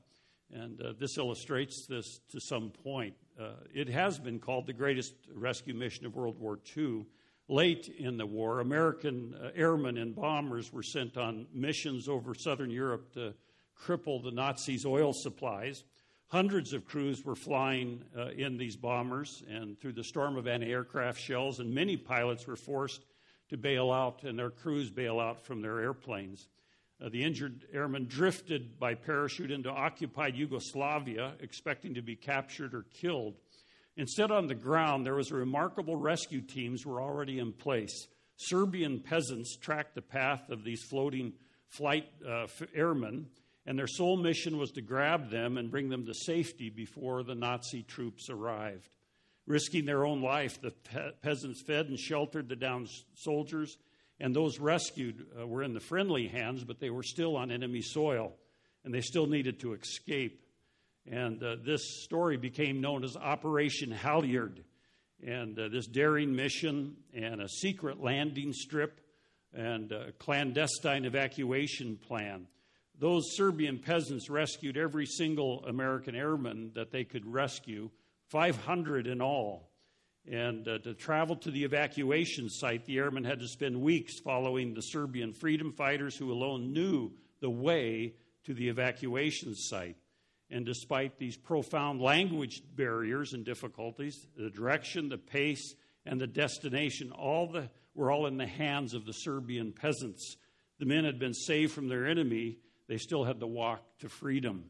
And 0.53 0.81
uh, 0.81 0.93
this 0.97 1.17
illustrates 1.17 1.85
this 1.87 2.19
to 2.31 2.39
some 2.39 2.69
point. 2.69 3.15
Uh, 3.39 3.51
it 3.73 3.89
has 3.89 4.17
been 4.19 4.39
called 4.39 4.65
the 4.65 4.73
greatest 4.73 5.13
rescue 5.33 5.73
mission 5.73 6.05
of 6.05 6.15
World 6.15 6.39
War 6.39 6.59
II 6.75 7.05
Late 7.49 7.87
in 7.87 8.17
the 8.17 8.25
war, 8.25 8.59
American 8.59 9.33
uh, 9.33 9.51
airmen 9.55 9.97
and 9.97 10.13
bombers 10.13 10.73
were 10.73 10.83
sent 10.83 11.15
on 11.15 11.47
missions 11.53 12.09
over 12.09 12.35
southern 12.35 12.69
Europe 12.69 13.13
to 13.13 13.33
cripple 13.81 14.21
the 14.21 14.31
Nazis' 14.31 14.85
oil 14.85 15.13
supplies. 15.13 15.85
Hundreds 16.27 16.73
of 16.73 16.85
crews 16.85 17.23
were 17.23 17.35
flying 17.35 18.03
uh, 18.17 18.27
in 18.31 18.57
these 18.57 18.75
bombers 18.75 19.43
and 19.49 19.79
through 19.79 19.93
the 19.93 20.03
storm 20.03 20.35
of 20.35 20.45
anti 20.45 20.69
aircraft 20.69 21.21
shells, 21.21 21.61
and 21.61 21.73
many 21.73 21.95
pilots 21.95 22.45
were 22.45 22.57
forced 22.57 23.05
to 23.47 23.55
bail 23.55 23.91
out 23.93 24.23
and 24.23 24.37
their 24.37 24.49
crews 24.49 24.89
bail 24.89 25.17
out 25.17 25.45
from 25.45 25.61
their 25.61 25.79
airplanes. 25.79 26.49
Uh, 27.01 27.07
the 27.07 27.23
injured 27.23 27.65
airmen 27.73 28.07
drifted 28.07 28.77
by 28.77 28.93
parachute 28.93 29.51
into 29.51 29.69
occupied 29.69 30.35
Yugoslavia, 30.35 31.33
expecting 31.39 31.93
to 31.93 32.01
be 32.01 32.15
captured 32.15 32.73
or 32.73 32.83
killed. 32.93 33.35
Instead, 33.97 34.31
on 34.31 34.47
the 34.47 34.55
ground, 34.55 35.05
there 35.05 35.15
was 35.15 35.31
a 35.31 35.35
remarkable 35.35 35.97
rescue 35.97 36.41
teams 36.41 36.85
were 36.85 37.01
already 37.01 37.39
in 37.39 37.51
place. 37.51 38.07
Serbian 38.37 38.99
peasants 38.99 39.57
tracked 39.57 39.95
the 39.95 40.01
path 40.01 40.49
of 40.49 40.63
these 40.63 40.83
floating 40.83 41.33
flight 41.67 42.07
uh, 42.25 42.47
airmen 42.73 43.27
and 43.67 43.77
their 43.77 43.87
sole 43.87 44.15
mission 44.15 44.57
was 44.57 44.71
to 44.71 44.81
grab 44.81 45.29
them 45.29 45.57
and 45.57 45.69
bring 45.69 45.89
them 45.89 46.05
to 46.05 46.13
safety 46.13 46.69
before 46.69 47.21
the 47.21 47.35
Nazi 47.35 47.83
troops 47.83 48.29
arrived. 48.29 48.89
Risking 49.45 49.85
their 49.85 50.05
own 50.05 50.21
life, 50.21 50.61
the 50.61 50.71
pe- 50.71 51.11
peasants 51.21 51.61
fed 51.61 51.87
and 51.87 51.99
sheltered 51.99 52.47
the 52.47 52.55
downed 52.55 52.87
soldiers, 53.13 53.77
and 54.21 54.33
those 54.33 54.57
rescued 54.57 55.25
uh, 55.39 55.45
were 55.45 55.63
in 55.63 55.73
the 55.73 55.81
friendly 55.81 56.29
hands, 56.29 56.63
but 56.63 56.79
they 56.79 56.89
were 56.89 57.03
still 57.03 57.35
on 57.35 57.51
enemy 57.51 57.81
soil, 57.81 58.33
and 58.85 58.93
they 58.93 59.01
still 59.01 59.27
needed 59.27 59.59
to 59.59 59.73
escape. 59.73 60.41
And 61.09 61.41
uh, 61.41 61.55
this 61.63 62.03
story 62.03 62.37
became 62.37 62.81
known 62.81 63.03
as 63.03 63.15
Operation 63.15 63.91
Halyard. 63.91 64.63
And 65.25 65.57
uh, 65.57 65.69
this 65.69 65.87
daring 65.87 66.35
mission 66.35 66.97
and 67.13 67.41
a 67.41 67.49
secret 67.49 68.01
landing 68.01 68.53
strip 68.53 68.99
and 69.53 69.91
a 69.91 70.11
clandestine 70.13 71.05
evacuation 71.05 71.97
plan 71.97 72.47
those 72.99 73.35
Serbian 73.35 73.77
peasants 73.77 74.29
rescued 74.29 74.75
every 74.75 75.05
single 75.05 75.63
American 75.65 76.15
airman 76.15 76.71
that 76.73 76.91
they 76.91 77.03
could 77.03 77.31
rescue, 77.31 77.89
500 78.29 79.05
in 79.05 79.21
all. 79.21 79.69
And 80.29 80.67
uh, 80.67 80.79
to 80.79 80.93
travel 80.93 81.35
to 81.37 81.51
the 81.51 81.63
evacuation 81.63 82.49
site, 82.49 82.85
the 82.85 82.97
airmen 82.97 83.23
had 83.23 83.39
to 83.39 83.47
spend 83.47 83.79
weeks 83.79 84.19
following 84.19 84.73
the 84.73 84.81
Serbian 84.81 85.31
freedom 85.31 85.71
fighters 85.71 86.17
who 86.17 86.31
alone 86.31 86.73
knew 86.73 87.11
the 87.39 87.49
way 87.49 88.15
to 88.45 88.53
the 88.53 88.67
evacuation 88.67 89.55
site. 89.55 89.95
And 90.49 90.65
despite 90.65 91.17
these 91.17 91.37
profound 91.37 92.01
language 92.01 92.61
barriers 92.75 93.33
and 93.33 93.43
difficulties, 93.43 94.27
the 94.37 94.49
direction, 94.49 95.09
the 95.09 95.17
pace, 95.17 95.75
and 96.05 96.21
the 96.21 96.27
destination 96.27 97.11
all 97.11 97.51
the, 97.51 97.69
were 97.93 98.11
all 98.11 98.27
in 98.27 98.37
the 98.37 98.47
hands 98.47 98.93
of 98.93 99.05
the 99.05 99.13
Serbian 99.13 99.73
peasants. 99.73 100.37
The 100.79 100.85
men 100.85 101.03
had 101.03 101.19
been 101.19 101.33
saved 101.33 101.73
from 101.73 101.89
their 101.89 102.07
enemy, 102.07 102.59
they 102.87 102.97
still 102.97 103.25
had 103.25 103.39
to 103.41 103.47
walk 103.47 103.81
to 103.99 104.09
freedom. 104.09 104.69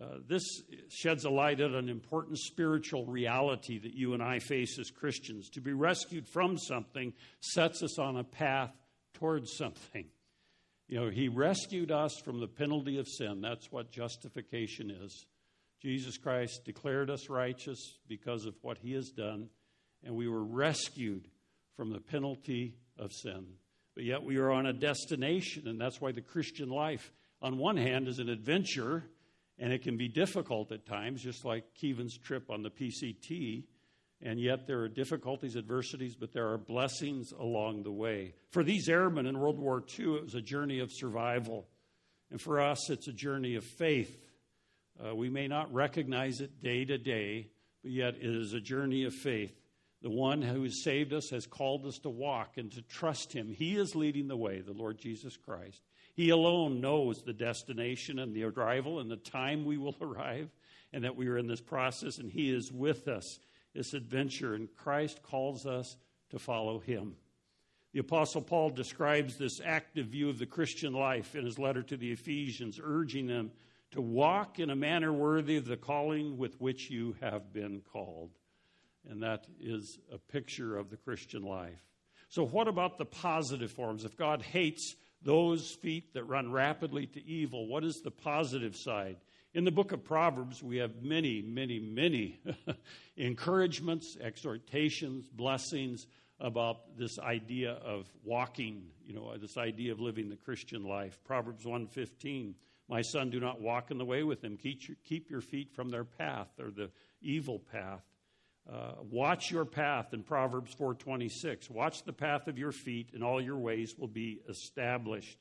Uh, 0.00 0.18
this 0.28 0.62
sheds 0.90 1.24
a 1.24 1.30
light 1.30 1.60
on 1.60 1.74
an 1.74 1.88
important 1.88 2.38
spiritual 2.38 3.04
reality 3.06 3.78
that 3.78 3.94
you 3.94 4.14
and 4.14 4.22
I 4.22 4.38
face 4.38 4.78
as 4.78 4.90
Christians. 4.90 5.50
To 5.50 5.60
be 5.60 5.72
rescued 5.72 6.28
from 6.28 6.56
something 6.56 7.12
sets 7.40 7.82
us 7.82 7.98
on 7.98 8.16
a 8.16 8.24
path 8.24 8.70
towards 9.14 9.56
something. 9.56 10.06
You 10.88 11.00
know, 11.00 11.10
He 11.10 11.28
rescued 11.28 11.90
us 11.90 12.18
from 12.24 12.40
the 12.40 12.48
penalty 12.48 12.98
of 12.98 13.06
sin. 13.06 13.40
That's 13.40 13.70
what 13.70 13.92
justification 13.92 14.90
is. 14.90 15.26
Jesus 15.80 16.18
Christ 16.18 16.64
declared 16.64 17.10
us 17.10 17.28
righteous 17.28 17.98
because 18.08 18.46
of 18.46 18.54
what 18.62 18.78
He 18.78 18.94
has 18.94 19.10
done, 19.10 19.48
and 20.02 20.16
we 20.16 20.28
were 20.28 20.44
rescued 20.44 21.28
from 21.76 21.92
the 21.92 22.00
penalty 22.00 22.74
of 22.98 23.12
sin. 23.12 23.46
But 23.94 24.04
yet 24.04 24.22
we 24.22 24.38
are 24.38 24.50
on 24.50 24.66
a 24.66 24.72
destination, 24.72 25.68
and 25.68 25.80
that's 25.80 26.00
why 26.00 26.12
the 26.12 26.20
Christian 26.20 26.68
life 26.68 27.12
on 27.40 27.58
one 27.58 27.76
hand, 27.76 28.08
is 28.08 28.18
an 28.18 28.28
adventure, 28.28 29.04
and 29.58 29.72
it 29.72 29.82
can 29.82 29.96
be 29.96 30.08
difficult 30.08 30.72
at 30.72 30.86
times, 30.86 31.22
just 31.22 31.44
like 31.44 31.64
Kevin's 31.80 32.18
trip 32.18 32.50
on 32.50 32.62
the 32.62 32.70
PCT. 32.70 33.64
And 34.20 34.40
yet 34.40 34.66
there 34.66 34.80
are 34.80 34.88
difficulties, 34.88 35.56
adversities, 35.56 36.16
but 36.16 36.32
there 36.32 36.48
are 36.52 36.58
blessings 36.58 37.32
along 37.32 37.84
the 37.84 37.92
way. 37.92 38.34
For 38.50 38.64
these 38.64 38.88
airmen 38.88 39.26
in 39.26 39.38
World 39.38 39.58
War 39.58 39.82
II, 39.98 40.16
it 40.16 40.24
was 40.24 40.34
a 40.34 40.40
journey 40.40 40.80
of 40.80 40.92
survival. 40.92 41.68
And 42.30 42.40
for 42.40 42.60
us, 42.60 42.90
it's 42.90 43.06
a 43.06 43.12
journey 43.12 43.54
of 43.54 43.64
faith. 43.64 44.18
Uh, 45.02 45.14
we 45.14 45.30
may 45.30 45.46
not 45.46 45.72
recognize 45.72 46.40
it 46.40 46.60
day 46.60 46.84
to 46.84 46.98
day, 46.98 47.48
but 47.82 47.92
yet 47.92 48.16
it 48.16 48.24
is 48.24 48.54
a 48.54 48.60
journey 48.60 49.04
of 49.04 49.14
faith. 49.14 49.54
The 50.02 50.10
one 50.10 50.42
who 50.42 50.62
has 50.62 50.82
saved 50.82 51.12
us 51.12 51.30
has 51.30 51.46
called 51.46 51.86
us 51.86 51.98
to 52.00 52.10
walk 52.10 52.56
and 52.56 52.70
to 52.72 52.82
trust 52.82 53.32
him. 53.32 53.48
He 53.48 53.76
is 53.76 53.96
leading 53.96 54.28
the 54.28 54.36
way, 54.36 54.60
the 54.60 54.72
Lord 54.72 54.98
Jesus 54.98 55.36
Christ. 55.36 55.82
He 56.14 56.30
alone 56.30 56.80
knows 56.80 57.22
the 57.22 57.32
destination 57.32 58.18
and 58.18 58.34
the 58.34 58.44
arrival 58.44 59.00
and 59.00 59.10
the 59.10 59.16
time 59.16 59.64
we 59.64 59.76
will 59.76 59.96
arrive, 60.00 60.50
and 60.92 61.04
that 61.04 61.16
we 61.16 61.28
are 61.28 61.38
in 61.38 61.46
this 61.46 61.60
process, 61.60 62.18
and 62.18 62.30
He 62.30 62.52
is 62.52 62.72
with 62.72 63.08
us, 63.08 63.38
this 63.74 63.94
adventure, 63.94 64.54
and 64.54 64.68
Christ 64.76 65.22
calls 65.22 65.66
us 65.66 65.96
to 66.30 66.38
follow 66.38 66.78
Him. 66.78 67.16
The 67.92 68.00
Apostle 68.00 68.42
Paul 68.42 68.70
describes 68.70 69.36
this 69.36 69.60
active 69.64 70.06
view 70.06 70.28
of 70.28 70.38
the 70.38 70.46
Christian 70.46 70.92
life 70.92 71.34
in 71.34 71.44
his 71.44 71.58
letter 71.58 71.82
to 71.84 71.96
the 71.96 72.12
Ephesians, 72.12 72.78
urging 72.82 73.26
them 73.26 73.50
to 73.92 74.00
walk 74.00 74.58
in 74.58 74.68
a 74.68 74.76
manner 74.76 75.12
worthy 75.12 75.56
of 75.56 75.64
the 75.64 75.76
calling 75.76 76.36
with 76.36 76.60
which 76.60 76.90
you 76.90 77.16
have 77.20 77.52
been 77.52 77.80
called. 77.80 78.30
And 79.08 79.22
that 79.22 79.46
is 79.58 79.98
a 80.12 80.18
picture 80.18 80.76
of 80.76 80.90
the 80.90 80.98
Christian 80.98 81.42
life. 81.42 81.80
So, 82.28 82.44
what 82.44 82.68
about 82.68 82.98
the 82.98 83.06
positive 83.06 83.70
forms? 83.70 84.04
If 84.04 84.18
God 84.18 84.42
hates 84.42 84.94
those 85.22 85.70
feet 85.70 86.14
that 86.14 86.24
run 86.24 86.52
rapidly 86.52 87.06
to 87.06 87.24
evil. 87.26 87.66
What 87.66 87.84
is 87.84 88.00
the 88.00 88.10
positive 88.10 88.76
side? 88.76 89.16
In 89.54 89.64
the 89.64 89.70
book 89.70 89.92
of 89.92 90.04
Proverbs, 90.04 90.62
we 90.62 90.76
have 90.76 91.02
many, 91.02 91.40
many, 91.40 91.78
many 91.80 92.38
encouragements, 93.16 94.16
exhortations, 94.20 95.26
blessings 95.30 96.06
about 96.38 96.98
this 96.98 97.18
idea 97.18 97.72
of 97.72 98.06
walking, 98.24 98.90
you 99.06 99.14
know, 99.14 99.36
this 99.38 99.56
idea 99.56 99.92
of 99.92 100.00
living 100.00 100.28
the 100.28 100.36
Christian 100.36 100.84
life. 100.84 101.18
Proverbs 101.24 101.64
1:15, 101.64 102.54
"My 102.88 103.00
son, 103.00 103.30
do 103.30 103.40
not 103.40 103.58
walk 103.58 103.90
in 103.90 103.96
the 103.96 104.04
way 104.04 104.22
with 104.22 104.42
them. 104.42 104.58
Keep 104.58 104.86
your, 104.86 104.96
keep 105.02 105.30
your 105.30 105.40
feet 105.40 105.72
from 105.72 105.88
their 105.88 106.04
path 106.04 106.48
or 106.60 106.70
the 106.70 106.90
evil 107.22 107.58
path." 107.58 108.04
Uh, 108.70 108.96
watch 109.10 109.50
your 109.50 109.64
path 109.64 110.12
in 110.12 110.22
Proverbs 110.22 110.74
4:26. 110.74 111.70
Watch 111.70 112.04
the 112.04 112.12
path 112.12 112.48
of 112.48 112.58
your 112.58 112.72
feet, 112.72 113.14
and 113.14 113.24
all 113.24 113.40
your 113.40 113.58
ways 113.58 113.96
will 113.98 114.08
be 114.08 114.42
established. 114.46 115.38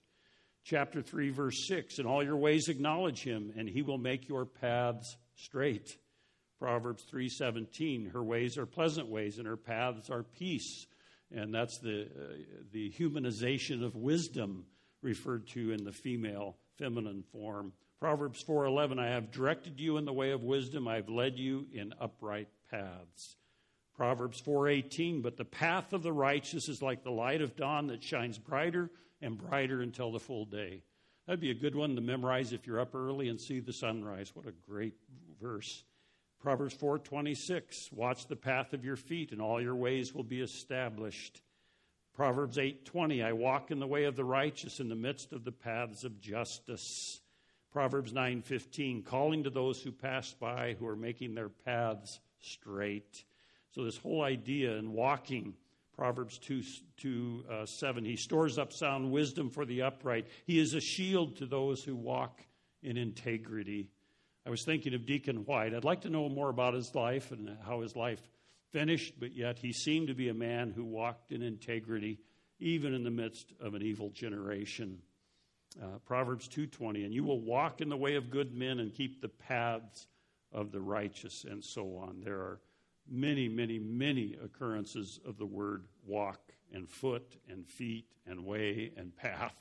Chapter 0.68 1.02
3, 1.02 1.30
verse 1.30 1.66
6. 1.70 1.98
In 1.98 2.06
all 2.06 2.22
your 2.22 2.36
ways 2.36 2.68
acknowledge 2.68 3.24
him, 3.24 3.54
and 3.56 3.70
he 3.70 3.82
will 3.82 3.98
make 3.98 4.28
your 4.28 4.46
paths 4.46 5.16
straight. 5.36 5.98
Proverbs 6.60 7.06
3:17. 7.10 8.12
Her 8.12 8.22
ways 8.22 8.58
are 8.58 8.66
pleasant 8.66 9.08
ways, 9.08 9.38
and 9.38 9.48
her 9.48 9.56
paths 9.56 10.10
are 10.10 10.24
peace. 10.24 10.86
And 11.32 11.54
that's 11.54 11.78
the 11.78 12.02
uh, 12.02 12.34
the 12.74 12.92
humanization 12.92 13.82
of 13.82 13.96
wisdom 13.96 14.66
referred 15.02 15.48
to 15.52 15.72
in 15.72 15.86
the 15.86 15.94
female 15.94 16.58
feminine 16.78 17.24
form. 17.32 17.72
Proverbs 18.02 18.44
4:11 18.44 19.00
I 19.00 19.08
have 19.08 19.32
directed 19.32 19.80
you 19.80 19.96
in 19.96 20.04
the 20.04 20.12
way 20.12 20.32
of 20.32 20.44
wisdom 20.44 20.86
I 20.86 20.96
have 20.96 21.08
led 21.08 21.40
you 21.40 21.68
in 21.72 21.94
upright 21.98 22.50
paths. 22.70 23.38
Proverbs 23.96 24.42
4:18 24.42 25.22
But 25.22 25.38
the 25.38 25.46
path 25.46 25.94
of 25.94 26.04
the 26.04 26.12
righteous 26.12 26.68
is 26.68 26.82
like 26.82 27.04
the 27.04 27.10
light 27.10 27.42
of 27.42 27.56
dawn 27.56 27.88
that 27.88 28.04
shines 28.04 28.38
brighter 28.38 28.92
and 29.22 29.38
brighter 29.38 29.82
until 29.82 30.12
the 30.12 30.20
full 30.20 30.46
day. 30.46 30.84
That'd 31.26 31.42
be 31.42 31.52
a 31.52 31.56
good 31.56 31.76
one 31.76 31.96
to 31.96 32.02
memorize 32.02 32.54
if 32.54 32.66
you're 32.66 32.80
up 32.80 32.96
early 32.96 33.28
and 33.28 33.40
see 33.40 33.60
the 33.60 33.74
sunrise. 33.74 34.32
What 34.34 34.48
a 34.48 34.54
great 34.70 34.96
verse. 35.42 35.84
Proverbs 36.40 36.76
4:26 36.76 37.92
Watch 37.92 38.28
the 38.28 38.36
path 38.36 38.74
of 38.74 38.86
your 38.86 38.96
feet 38.96 39.32
and 39.32 39.42
all 39.42 39.62
your 39.62 39.76
ways 39.76 40.14
will 40.14 40.24
be 40.24 40.42
established. 40.42 41.42
Proverbs 42.14 42.58
8:20 42.58 43.24
I 43.24 43.34
walk 43.34 43.72
in 43.72 43.80
the 43.80 43.88
way 43.88 44.06
of 44.06 44.16
the 44.16 44.24
righteous 44.24 44.80
in 44.80 44.90
the 44.90 44.96
midst 44.96 45.34
of 45.34 45.44
the 45.44 45.52
paths 45.52 46.04
of 46.04 46.20
justice. 46.20 47.22
Proverbs 47.72 48.14
9:15 48.14 49.04
calling 49.04 49.44
to 49.44 49.50
those 49.50 49.82
who 49.82 49.92
pass 49.92 50.34
by 50.34 50.74
who 50.74 50.88
are 50.88 50.96
making 50.96 51.36
their 51.36 51.50
paths 51.50 52.20
straight. 52.40 53.26
So, 53.72 53.84
this 53.84 53.98
whole 53.98 54.24
idea 54.24 54.78
in 54.78 54.94
walking, 54.94 55.56
Proverbs 55.98 56.38
2, 56.38 56.62
2 56.98 57.46
uh, 57.50 57.66
7, 57.66 58.06
he 58.06 58.16
stores 58.16 58.60
up 58.60 58.72
sound 58.72 59.12
wisdom 59.12 59.50
for 59.50 59.66
the 59.66 59.82
upright. 59.82 60.28
He 60.46 60.60
is 60.60 60.74
a 60.76 60.80
shield 60.80 61.38
to 61.38 61.48
those 61.48 61.84
who 61.84 61.96
walk 61.96 62.42
in 62.84 62.98
integrity. 62.98 63.90
I 64.46 64.52
was 64.52 64.64
thinking 64.64 64.94
of 64.94 65.08
Deacon 65.08 65.38
White. 65.38 65.74
I'd 65.74 65.84
like 65.84 66.02
to 66.02 66.10
know 66.10 66.30
more 66.30 66.50
about 66.50 66.76
his 66.76 66.94
life 66.94 67.32
and 67.32 67.58
how 67.66 67.82
his 67.82 67.96
life 67.96 68.22
finished, 68.72 69.20
but 69.20 69.36
yet 69.36 69.58
he 69.58 69.74
seemed 69.74 70.08
to 70.08 70.14
be 70.14 70.30
a 70.30 70.34
man 70.34 70.72
who 70.72 70.86
walked 70.86 71.32
in 71.32 71.42
integrity 71.42 72.20
even 72.60 72.94
in 72.94 73.04
the 73.04 73.12
midst 73.12 73.54
of 73.60 73.74
an 73.74 73.82
evil 73.82 74.10
generation. 74.12 75.00
Uh, 75.82 76.00
Proverbs 76.06 76.48
2:20 76.48 77.06
and 77.06 77.14
you 77.14 77.24
will 77.24 77.42
walk 77.42 77.82
in 77.82 77.90
the 77.90 77.98
way 77.98 78.16
of 78.16 78.30
good 78.30 78.54
men 78.54 78.80
and 78.80 78.94
keep 78.94 79.22
the 79.22 79.30
paths 79.30 80.08
of 80.52 80.72
the 80.72 80.82
righteous, 80.82 81.44
and 81.44 81.64
so 81.64 81.98
on. 81.98 82.22
There 82.24 82.38
are 82.38 82.62
many, 83.10 83.48
many, 83.48 83.80
many 83.80 84.36
occurrences 84.44 85.20
of 85.26 85.38
the 85.38 85.46
word 85.46 85.86
walk. 86.06 86.40
and 86.74 86.90
foot 86.90 87.38
and 87.50 87.68
feet 87.68 88.06
and 88.26 88.46
way 88.46 88.92
and 88.98 89.16
path 89.16 89.56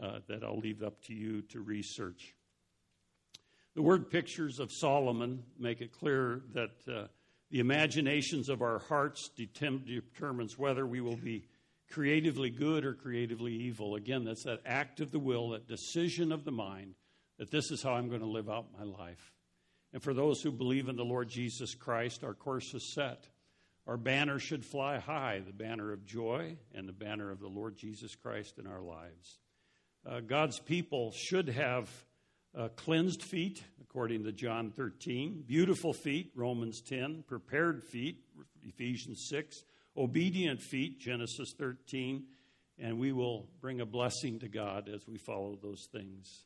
uh, 0.00 0.20
that 0.28 0.44
I'll 0.44 0.58
leave 0.58 0.82
up 0.82 1.02
to 1.04 1.14
you 1.14 1.42
to 1.42 1.60
research. 1.60 2.34
The 3.74 3.82
word 3.82 4.10
pictures 4.10 4.58
of 4.58 4.72
Solomon 4.72 5.42
make 5.58 5.80
it 5.80 5.92
clear 5.92 6.42
that 6.54 6.70
uh, 6.88 7.06
the 7.50 7.60
imaginations 7.60 8.48
of 8.48 8.62
our 8.62 8.78
hearts 8.78 9.30
determines 9.36 10.58
whether 10.58 10.86
we 10.86 11.00
will 11.00 11.16
be 11.16 11.44
creatively 11.90 12.50
good 12.50 12.84
or 12.84 12.94
creatively 12.94 13.52
evil. 13.52 13.94
Again, 13.94 14.24
that's 14.24 14.44
that 14.44 14.60
act 14.66 15.00
of 15.00 15.10
the 15.10 15.18
will, 15.18 15.50
that 15.50 15.66
decision 15.66 16.32
of 16.32 16.44
the 16.44 16.52
mind 16.52 16.94
that 17.38 17.50
this 17.50 17.70
is 17.70 17.82
how 17.82 17.92
I'm 17.92 18.08
going 18.08 18.20
to 18.20 18.26
live 18.26 18.50
out 18.50 18.66
my 18.76 18.84
life. 18.84 19.32
And 19.92 20.02
for 20.02 20.12
those 20.12 20.42
who 20.42 20.52
believe 20.52 20.88
in 20.88 20.96
the 20.96 21.04
Lord 21.04 21.28
Jesus 21.28 21.74
Christ, 21.74 22.22
our 22.24 22.34
course 22.34 22.74
is 22.74 22.92
set. 22.92 23.28
Our 23.86 23.96
banner 23.96 24.38
should 24.38 24.66
fly 24.66 24.98
high 24.98 25.40
the 25.44 25.52
banner 25.52 25.92
of 25.92 26.04
joy 26.04 26.56
and 26.74 26.86
the 26.86 26.92
banner 26.92 27.30
of 27.30 27.40
the 27.40 27.48
Lord 27.48 27.76
Jesus 27.76 28.14
Christ 28.14 28.58
in 28.58 28.66
our 28.66 28.82
lives. 28.82 29.38
Uh, 30.06 30.20
God's 30.20 30.58
people 30.58 31.10
should 31.12 31.48
have 31.48 31.88
uh, 32.56 32.68
cleansed 32.76 33.22
feet, 33.22 33.62
according 33.80 34.24
to 34.24 34.32
John 34.32 34.70
13, 34.70 35.44
beautiful 35.46 35.94
feet, 35.94 36.32
Romans 36.34 36.82
10, 36.82 37.24
prepared 37.26 37.82
feet, 37.82 38.24
Ephesians 38.62 39.26
6, 39.30 39.64
obedient 39.96 40.60
feet, 40.60 41.00
Genesis 41.00 41.54
13, 41.58 42.24
and 42.78 42.98
we 42.98 43.12
will 43.12 43.48
bring 43.60 43.80
a 43.80 43.86
blessing 43.86 44.38
to 44.40 44.48
God 44.48 44.88
as 44.88 45.06
we 45.08 45.16
follow 45.16 45.58
those 45.62 45.88
things. 45.90 46.44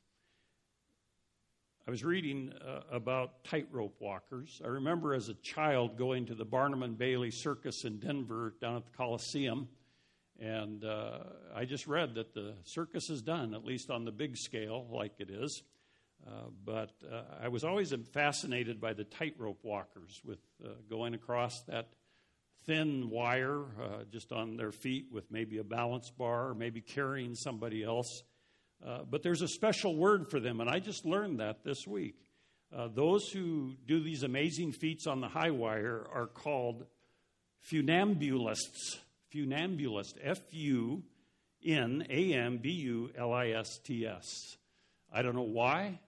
I 1.85 1.91
was 1.91 2.05
reading 2.05 2.53
uh, 2.65 2.83
about 2.93 3.43
tightrope 3.43 3.97
walkers. 3.99 4.63
I 4.65 4.69
remember 4.69 5.15
as 5.15 5.29
a 5.29 5.35
child 5.35 5.99
going 5.99 6.27
to 6.27 6.35
the 6.37 6.45
Barnum 6.45 6.85
and 6.85 6.97
Bailey 6.97 7.33
Circus 7.33 7.85
in 7.85 7.99
Denver 7.99 8.55
down 8.61 8.77
at 8.77 8.85
the 8.85 8.93
Coliseum, 8.93 9.67
and 10.39 10.85
uh, 10.85 11.19
I 11.53 11.65
just 11.65 11.89
read 11.89 12.15
that 12.15 12.35
the 12.35 12.55
circus 12.63 13.11
is 13.11 13.21
done, 13.21 13.53
at 13.53 13.65
least 13.65 13.91
on 13.91 14.05
the 14.05 14.13
big 14.13 14.37
scale, 14.37 14.87
like 14.93 15.15
it 15.19 15.29
is. 15.29 15.65
Uh, 16.25 16.51
but 16.65 16.93
uh, 17.11 17.23
I 17.43 17.49
was 17.49 17.65
always 17.65 17.93
fascinated 18.13 18.81
by 18.81 18.93
the 18.93 19.03
tightrope 19.03 19.65
walkers 19.65 20.23
with 20.25 20.39
uh, 20.65 20.69
going 20.89 21.15
across 21.15 21.63
that 21.63 21.89
thin 22.65 23.11
wire 23.11 23.65
uh, 23.83 24.05
just 24.09 24.31
on 24.31 24.57
their 24.57 24.71
feet 24.71 25.07
with 25.11 25.29
maybe 25.33 25.59
a 25.59 25.65
balance 25.65 26.11
bar 26.11 26.51
or 26.51 26.55
maybe 26.55 26.81
carrying 26.81 27.35
somebody 27.35 27.83
else. 27.83 28.23
Uh, 28.85 29.01
but 29.09 29.23
there's 29.23 29.43
a 29.43 29.49
special 29.49 29.97
word 29.97 30.29
for 30.29 30.41
them, 30.41 30.61
and 30.61 30.69
I 30.69 30.81
just 30.81 31.05
learned 31.05 31.41
that 31.41 31.63
this 31.63 31.87
week. 31.87 32.17
Uh, 32.75 32.89
those 32.89 33.29
who 33.29 33.75
do 33.87 34.03
these 34.03 34.23
amazing 34.23 34.73
feats 34.73 35.07
on 35.07 35.21
the 35.21 35.29
high 35.29 35.51
wire 35.51 36.07
are 36.13 36.27
called 36.27 36.87
funambulists. 37.71 38.99
Funambulist, 39.33 40.15
F 40.23 40.41
U 40.51 41.03
N 41.65 42.05
A 42.11 42.35
M 42.35 42.59
B 42.59 42.71
U 42.71 43.11
L 43.17 43.33
I 43.33 43.49
S 43.51 43.79
T 43.79 44.07
S. 44.07 44.27
I 45.13 45.23
don't 45.23 45.35
know 45.35 45.43
why, 45.43 46.01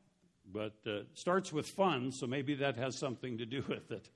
but 0.50 0.74
uh, 0.86 1.00
starts 1.14 1.52
with 1.52 1.68
fun, 1.68 2.12
so 2.12 2.26
maybe 2.26 2.54
that 2.56 2.76
has 2.76 2.98
something 2.98 3.38
to 3.38 3.46
do 3.46 3.62
with 3.68 3.90
it. 3.90 4.08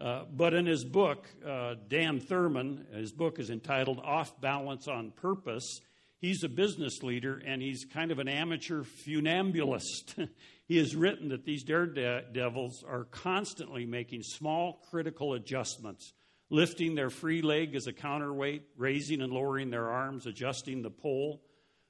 Uh, 0.00 0.24
but 0.32 0.54
in 0.54 0.66
his 0.66 0.84
book, 0.84 1.26
uh, 1.46 1.74
Dan 1.88 2.20
Thurman, 2.20 2.86
his 2.94 3.10
book 3.10 3.38
is 3.38 3.50
entitled 3.50 3.98
Off 3.98 4.40
Balance 4.40 4.86
on 4.86 5.10
Purpose. 5.10 5.80
He's 6.20 6.42
a 6.42 6.48
business 6.48 7.02
leader 7.02 7.40
and 7.46 7.62
he's 7.62 7.84
kind 7.84 8.10
of 8.10 8.18
an 8.18 8.26
amateur 8.26 8.82
funambulist. 8.82 10.28
he 10.66 10.78
has 10.78 10.96
written 10.96 11.28
that 11.28 11.44
these 11.44 11.62
daredevils 11.62 12.82
are 12.82 13.04
constantly 13.04 13.86
making 13.86 14.22
small 14.24 14.82
critical 14.90 15.34
adjustments, 15.34 16.12
lifting 16.50 16.96
their 16.96 17.10
free 17.10 17.40
leg 17.40 17.76
as 17.76 17.86
a 17.86 17.92
counterweight, 17.92 18.64
raising 18.76 19.20
and 19.20 19.32
lowering 19.32 19.70
their 19.70 19.88
arms, 19.88 20.26
adjusting 20.26 20.82
the 20.82 20.90
pole. 20.90 21.40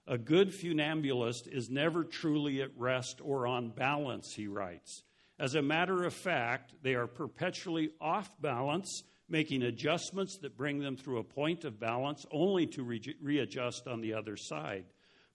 A 0.07 0.19
good 0.19 0.51
funambulist 0.51 1.49
is 1.51 1.71
never 1.71 2.05
truly 2.05 2.61
at 2.61 2.71
rest 2.77 3.21
or 3.23 3.47
on 3.47 3.71
balance, 3.71 4.35
he 4.35 4.47
writes. 4.47 5.05
As 5.39 5.55
a 5.55 5.63
matter 5.63 6.05
of 6.05 6.13
fact, 6.13 6.75
they 6.83 6.95
are 6.95 7.07
perpetually 7.07 7.91
off 8.01 8.31
balance, 8.41 9.05
making 9.29 9.63
adjustments 9.63 10.39
that 10.39 10.57
bring 10.57 10.79
them 10.79 10.97
through 10.97 11.19
a 11.19 11.25
point 11.25 11.65
of 11.65 11.79
balance 11.81 12.25
only 12.31 12.67
to 12.67 12.83
re- 12.83 13.17
readjust 13.21 13.87
on 13.87 14.01
the 14.01 14.15
other 14.15 14.37
side. 14.37 14.85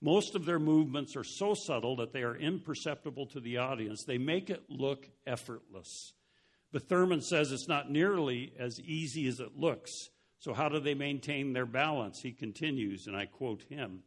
Most 0.01 0.35
of 0.35 0.45
their 0.45 0.59
movements 0.59 1.15
are 1.15 1.23
so 1.23 1.53
subtle 1.53 1.95
that 1.97 2.11
they 2.11 2.23
are 2.23 2.35
imperceptible 2.35 3.27
to 3.27 3.39
the 3.39 3.57
audience. 3.57 4.03
They 4.03 4.17
make 4.17 4.49
it 4.49 4.63
look 4.69 5.09
effortless. 5.25 6.13
But 6.71 6.89
Thurman 6.89 7.21
says 7.21 7.51
it's 7.51 7.67
not 7.67 7.91
nearly 7.91 8.53
as 8.59 8.79
easy 8.81 9.27
as 9.27 9.39
it 9.39 9.57
looks. 9.57 9.91
So, 10.39 10.53
how 10.53 10.67
do 10.67 10.79
they 10.79 10.95
maintain 10.95 11.53
their 11.53 11.65
balance? 11.65 12.19
He 12.21 12.33
continues, 12.33 13.07
and 13.07 13.15
I 13.15 13.27
quote 13.27 13.63
him 13.69 14.03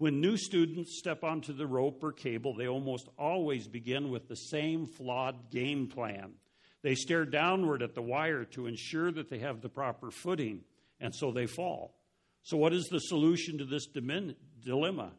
when 0.00 0.18
new 0.18 0.38
students 0.38 0.96
step 0.96 1.22
onto 1.24 1.52
the 1.52 1.66
rope 1.66 2.02
or 2.02 2.10
cable, 2.10 2.54
they 2.54 2.66
almost 2.66 3.10
always 3.18 3.68
begin 3.68 4.08
with 4.08 4.28
the 4.28 4.34
same 4.34 4.86
flawed 4.86 5.50
game 5.50 5.88
plan. 5.88 6.32
They 6.82 6.94
stare 6.94 7.24
downward 7.24 7.82
at 7.82 7.94
the 7.94 8.02
wire 8.02 8.44
to 8.46 8.66
ensure 8.66 9.12
that 9.12 9.28
they 9.28 9.38
have 9.38 9.60
the 9.60 9.68
proper 9.68 10.10
footing, 10.10 10.62
and 10.98 11.14
so 11.14 11.30
they 11.30 11.46
fall. 11.46 11.94
So, 12.42 12.56
what 12.56 12.72
is 12.72 12.86
the 12.86 13.00
solution 13.00 13.58
to 13.58 13.64
this 13.64 13.86
dilemma? 13.86 15.12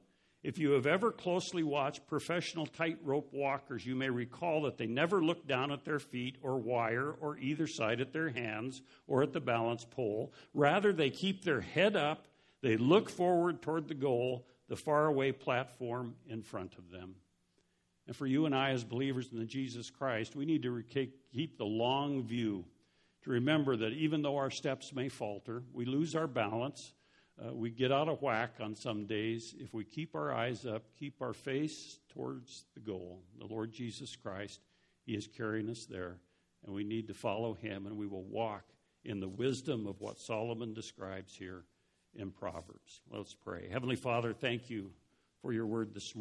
If 0.43 0.57
you 0.57 0.71
have 0.71 0.87
ever 0.87 1.11
closely 1.11 1.61
watched 1.61 2.07
professional 2.07 2.65
tightrope 2.65 3.31
walkers, 3.31 3.85
you 3.85 3.95
may 3.95 4.09
recall 4.09 4.63
that 4.63 4.75
they 4.75 4.87
never 4.87 5.23
look 5.23 5.47
down 5.47 5.71
at 5.71 5.85
their 5.85 5.99
feet 5.99 6.37
or 6.41 6.57
wire 6.57 7.11
or 7.11 7.37
either 7.37 7.67
side 7.67 8.01
at 8.01 8.11
their 8.11 8.29
hands 8.29 8.81
or 9.05 9.21
at 9.21 9.33
the 9.33 9.39
balance 9.39 9.85
pole. 9.85 10.33
Rather, 10.55 10.93
they 10.93 11.11
keep 11.11 11.43
their 11.43 11.61
head 11.61 11.95
up, 11.95 12.27
they 12.63 12.75
look 12.75 13.07
forward 13.07 13.61
toward 13.61 13.87
the 13.87 13.93
goal, 13.93 14.47
the 14.67 14.75
faraway 14.75 15.31
platform 15.31 16.15
in 16.27 16.41
front 16.41 16.73
of 16.79 16.89
them. 16.89 17.13
And 18.11 18.15
for 18.17 18.27
you 18.27 18.45
and 18.45 18.53
I, 18.53 18.71
as 18.71 18.83
believers 18.83 19.29
in 19.31 19.47
Jesus 19.47 19.89
Christ, 19.89 20.35
we 20.35 20.43
need 20.43 20.63
to 20.63 20.83
keep 20.83 21.57
the 21.57 21.63
long 21.63 22.23
view 22.23 22.65
to 23.23 23.29
remember 23.29 23.77
that 23.77 23.93
even 23.93 24.21
though 24.21 24.35
our 24.35 24.51
steps 24.51 24.91
may 24.91 25.07
falter, 25.07 25.63
we 25.71 25.85
lose 25.85 26.13
our 26.13 26.27
balance, 26.27 26.91
uh, 27.41 27.53
we 27.53 27.69
get 27.69 27.89
out 27.89 28.09
of 28.09 28.21
whack 28.21 28.55
on 28.59 28.75
some 28.75 29.05
days. 29.05 29.55
If 29.57 29.73
we 29.73 29.85
keep 29.85 30.13
our 30.13 30.33
eyes 30.33 30.65
up, 30.65 30.83
keep 30.99 31.21
our 31.21 31.31
face 31.31 31.99
towards 32.09 32.65
the 32.73 32.81
goal, 32.81 33.21
the 33.39 33.45
Lord 33.45 33.71
Jesus 33.71 34.17
Christ, 34.17 34.59
He 35.05 35.13
is 35.13 35.25
carrying 35.25 35.69
us 35.69 35.85
there. 35.85 36.17
And 36.65 36.75
we 36.75 36.83
need 36.83 37.07
to 37.07 37.13
follow 37.13 37.53
Him, 37.53 37.87
and 37.87 37.95
we 37.95 38.07
will 38.07 38.25
walk 38.25 38.65
in 39.05 39.21
the 39.21 39.29
wisdom 39.29 39.87
of 39.87 40.01
what 40.01 40.19
Solomon 40.19 40.73
describes 40.73 41.33
here 41.33 41.63
in 42.13 42.29
Proverbs. 42.31 42.99
Let's 43.09 43.35
pray. 43.35 43.69
Heavenly 43.71 43.95
Father, 43.95 44.33
thank 44.33 44.69
you 44.69 44.91
for 45.41 45.53
your 45.53 45.65
word 45.65 45.93
this 45.93 46.13
morning. 46.13 46.19